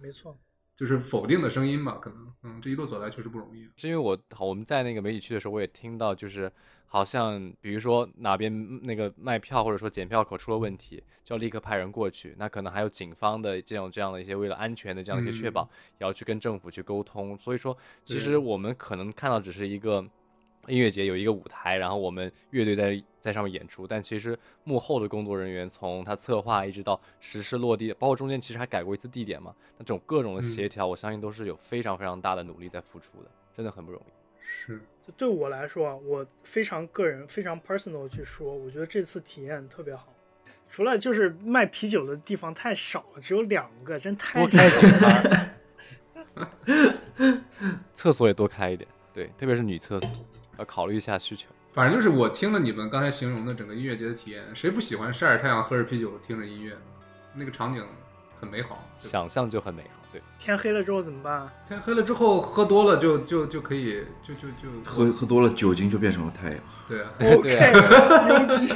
[0.00, 0.36] 没错，
[0.82, 3.68] 就是否定的声音吧，可能，嗯，这一路走来确实不容易。
[3.76, 6.50] 是因为我好我们在那个媒体区的时候，我也听到，就是
[6.86, 12.34] 好像比如说哪边那个卖票或者说检票口出了问题，就要立刻派人过去。
[12.36, 15.62] 那可能还有警方的这种这样的一些为了安全的这样的一些确保，
[16.00, 17.38] 也要去跟政府去沟通。
[17.38, 20.04] 所以说，其实我们可能看到只是一个
[20.68, 34.12] 音乐节有一个舞台，然后我们乐队在在上面演出，但其实幕后的工作人员从他策划一直到实施落地，包括中间其实还改过一次地点嘛，那这种各种的协调，我相信都是有非常非常大的努力在付出的，真的很不容易。
[34.40, 40.12] 是，就对我来说啊，我非常个人、非常 personal 去说，我觉得这次体验特别好。
[40.70, 45.50] 除了就是卖啤酒的地方太少了，只有两个，真太开少几了。
[47.94, 50.10] 厕所也多开一点，对，特别是女厕所，
[50.58, 51.48] 要考虑一下需求。
[51.72, 56.76] 反正就是我听了你们刚才形容的整个音乐节的体验，谁不喜欢晒着太阳喝着啤酒听着音乐？
[57.34, 57.82] 那个场景
[58.38, 58.82] 很美好。
[58.98, 61.48] 想象就很美好，对，天黑了之后怎么办？
[61.66, 66.58] 天黑了之后喝多了就就就可以就就就喝喝多了酒精就变成了太阳。
[66.86, 68.74] 对啊， 对 OK，啊牛逼！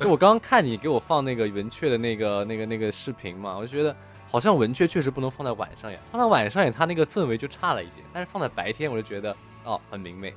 [0.04, 3.96] 就我刚刚看你给我放那个文雀的那个那个那个视频嘛，我就觉得
[4.30, 9.34] 好像文雀确实不能放在晚上演，放在晚上演它那个氛围就差了一点，但是放在白天我就觉得
[9.66, 10.34] 哦很明媚，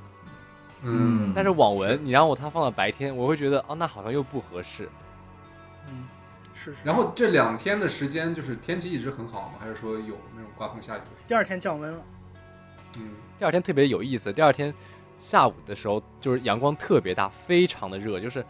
[0.82, 4.88] 嗯，但是网文你让我它放到白天，我会觉得哦那好像又不合适。
[5.88, 6.06] 嗯，
[6.52, 6.80] 是是。
[6.84, 9.54] 然后这两天的时间就是天气一直很好吗？
[9.58, 12.02] 还是说有那种刮风下雨第二天降温了，
[12.98, 14.74] 嗯，第二天特别有意思，第二天
[15.18, 18.44] 下午的时候就是阳光特别大，非常的热，就是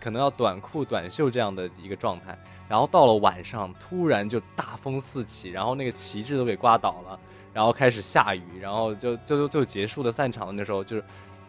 [0.00, 2.36] 可能要短裤短袖这样的一个状态。
[2.66, 7.20] 然后到了晚上，突然就大风四起，然后那个旗帜都给刮倒了，
[7.54, 11.04] 然后开始下雨，然后就就就就结束了散场的那时候，就是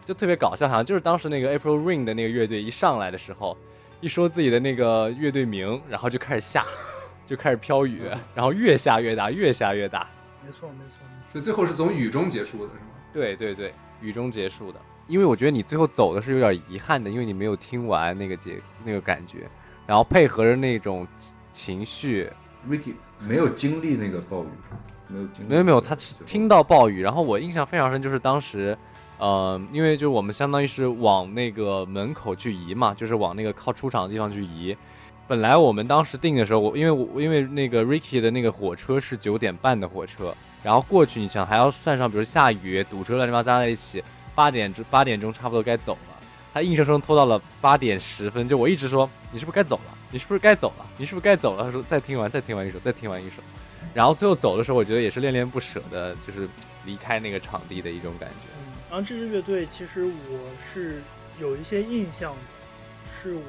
[0.05, 3.57] 就特别搞笑，好像就是当时那个 April Rain 的那个乐队一上来的时候，
[3.99, 6.63] 一说自己的那个乐队名，然后就开始下，
[7.25, 8.03] 就开始飘雨，
[8.35, 10.07] 然后越下越大，越下越大。
[10.45, 10.97] 没错没错。
[11.01, 12.85] 没错所以最后是从雨中结束的是吗？
[13.11, 14.79] 对对对，雨中结束的。
[15.07, 19.49] 因为我觉得你最后走的是有点遗憾的，因为你没有听完那个节那个感觉，
[19.85, 21.05] 然后配合着那种
[21.51, 22.29] 情绪
[22.69, 24.47] ，Ricky 没有经历那个暴雨，
[25.07, 25.49] 没有经历。
[25.49, 25.95] 没有没有，他
[26.25, 28.77] 听到暴雨，然后我印象非常深，就是当时，
[29.17, 34.75] 呃，因为就我们相当于是往那个门口去移嘛，就是往那个靠出场的地方去移。
[35.27, 44.03] 本来我们当时定的时候，我因为我因为那个 Ricky 的那个火车是九点半的火车，然后过去你想还要算上，比如下雨、堵车乱七八糟在一起，
[44.35, 46.15] 八点钟八点钟差不多该走了，
[46.53, 49.97] 他硬生生拖到了八点十分，就我一直说你是不是该走了？
[50.11, 50.85] 你是不是该走了？
[50.97, 51.63] 你是不是该走了？
[51.63, 53.41] 他说再听完，再听完一首，再听完一首。
[53.95, 56.47] 然后最后走的时候，我觉得也是恋恋不舍的，就是
[56.83, 58.47] 离开那个场地的一种感觉。
[58.59, 61.01] 嗯，然后这支乐队其实我是
[61.39, 62.37] 有一些印象的，
[63.09, 63.41] 是我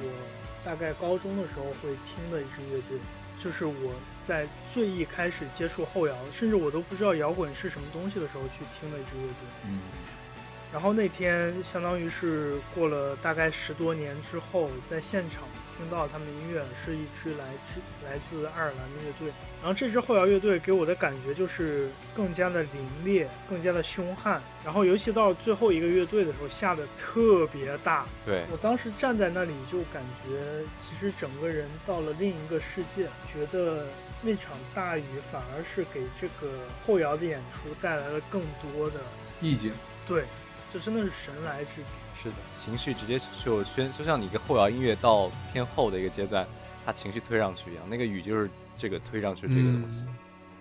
[0.63, 2.97] 大概高中的时候会听的一支乐队，
[3.37, 3.91] 就是我
[4.23, 9.67] 在最一开始接触后摇，甚至我都不知道摇滚是什么东西的时候去听的一支乐队。
[9.67, 9.81] 嗯，
[10.71, 15.43] 然后那天相当于是过了大概十多年之后，在现场
[15.77, 19.31] 听到他们的音乐是一支来自来自爱尔兰的乐队。
[19.61, 22.71] 然后这支后摇乐队给我的感觉就是更加的凌
[23.05, 24.41] 冽，更加的凶悍。
[24.63, 28.05] 然后尤其到最后一个乐队的时候，下的特别大。
[28.25, 33.87] 对，我当时站在那里就感觉，其实整个人到了另一个世界，觉得
[34.21, 36.51] 那场大雨反而是给这个
[36.85, 38.99] 后摇的演出带来了更多的
[39.41, 39.71] 意境。
[40.07, 40.25] 对，
[40.71, 41.87] 这真的是神来之笔。
[42.17, 46.45] 是的，情绪直接就宣，就像你一个后摇音乐到偏后的一个阶段，
[46.85, 50.05] 它情绪推上去一样，那个雨就是这个推上去这个东西，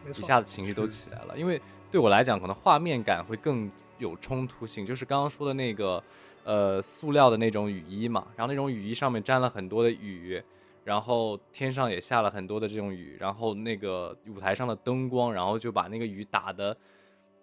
[0.08, 1.36] 一，下子情绪都起来了。
[1.36, 1.60] 因为
[1.90, 6.02] 对我来讲，可能画面感会更有冲突性，就是刚刚说的那个
[6.44, 10.42] 呃塑料的那种雨衣嘛，然后那种雨衣上面沾了很多的雨。
[10.84, 16.76] 然后天上也下了很多的这种雨，然后那个舞台上的灯光，然后就把那个雨打的，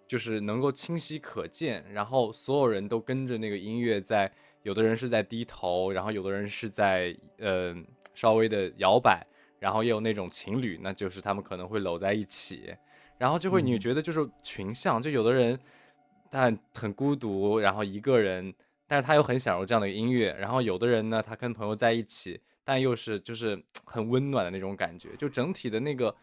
[0.06, 4.30] 就是能够清晰可见，然后所有人都跟着那个音乐在，
[4.62, 7.74] 有的人是在低头，然后有的人是在呃
[8.14, 9.26] 稍微的摇摆，
[9.58, 12.74] 然后也有那种情侣，那就是他们可能会搂在一起，
[13.18, 15.58] 然后就会你觉得就是群像，就有的人
[16.30, 18.52] 但很孤独，然后一个人，
[18.86, 22.40] 但是他又很享受这样的音乐，然后有的人呢，他跟朋友在一起。
[22.66, 26.16] 但又是就是很温暖的那种感觉，就整体的那个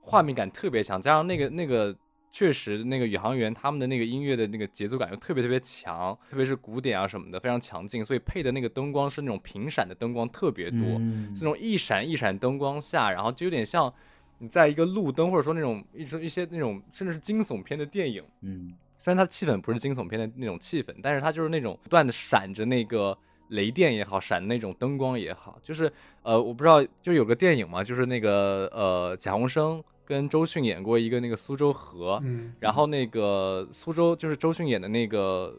[0.00, 1.94] 画面感特别强，加上那个那个
[2.32, 13.92] 确实那个宇航员他们的那个音乐的那个节奏感又特别特别强，特别是古典啊什么的非常强劲，所以配的那个灯光是那种频闪的灯光特别多，嗯是那种一闪一闪灯光下，然后就有点像
[14.38, 23.16] 你在一个路灯或者说那种一种一些那种甚至是惊悚片的电影，嗯虽然它的气氛不是惊悚片的那种气氛，但是它就是那种不断的闪着那个。
[23.48, 25.92] 雷电也好，闪那种灯光也好，就是
[26.22, 35.58] 呃，我不知道，就有个电影嘛，就是那个呃，贾宏声跟周迅演过一个那个苏州河，嗯，然后那个苏州就是周迅演的那个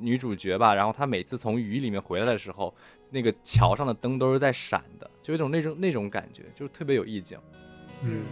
[0.00, 2.74] 女主角吧，然后她每次从雨里面回来的时候，
[3.10, 7.38] 那个桥上的灯都是在闪的，就有一种那种那种感觉，就是特别有意境。
[8.02, 8.22] 嗯。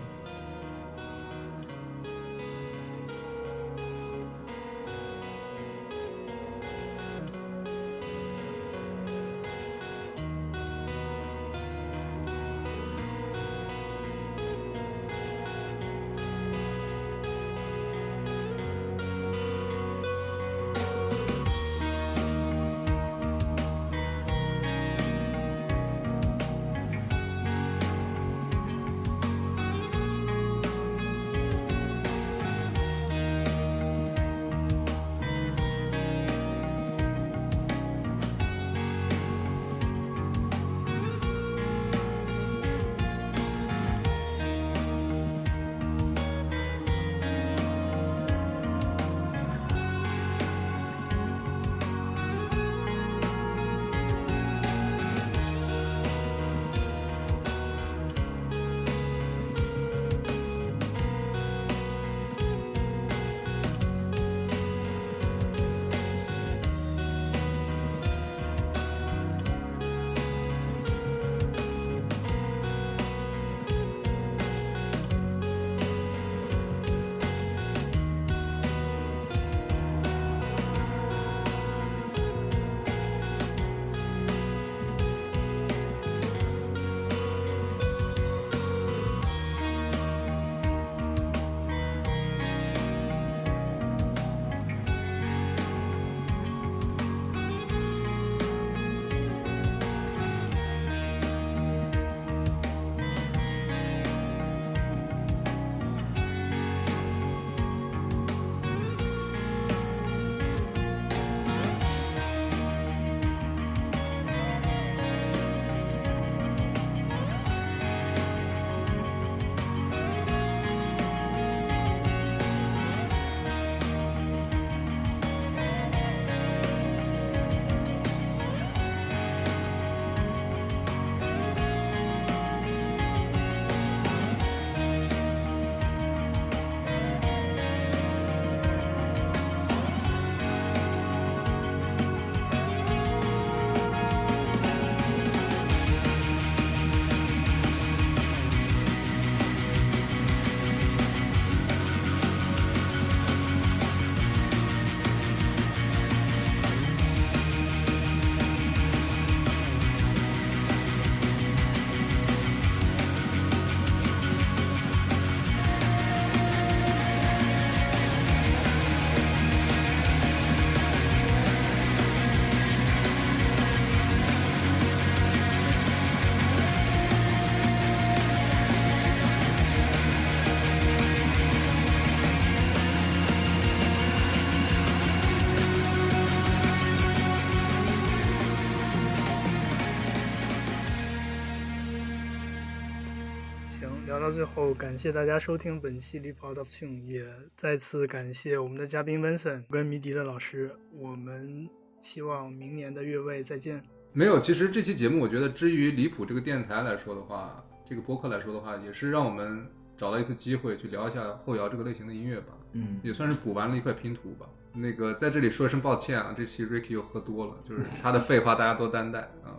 [194.20, 197.24] 聊到最后，感谢大家收听本期《Leap Out of Tune》，也
[197.54, 200.70] 再次感谢我们的嘉宾 Vincent 跟迷笛的老师。
[200.92, 201.66] 我们
[202.02, 203.82] 希望明年的越位再见。
[204.12, 209.66] 没有，其实这期节目我觉得，至于离谱这个电台来说的话，这个播客来说的话，也是让我们
[209.96, 214.46] 找了一次机会去聊一下后摇这个类型的音乐吧，嗯，也算是补完了一块拼图吧。
[214.74, 219.56] 那个在这里说一声抱歉啊，这期 Ricky 又喝多了，就是他的废话大家多担待啊。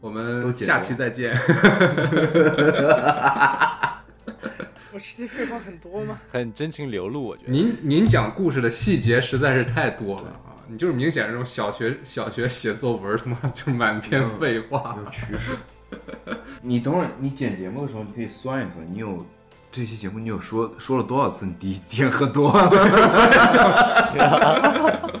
[0.00, 1.34] 我们下期再见。
[4.92, 6.18] 我这期废话很多吗？
[6.28, 7.52] 很真情流露，我觉得。
[7.52, 10.50] 您您讲故事的细节实在是太多了啊！
[10.66, 14.96] 你就是明显这种小学小学写作文，他妈就满篇废话。
[15.04, 15.52] 有趋势。
[16.62, 19.24] 你等会儿你剪节目的时候，你可以算一算，你有
[19.70, 22.68] 这期节目你有说说了多少次你第一天喝多了？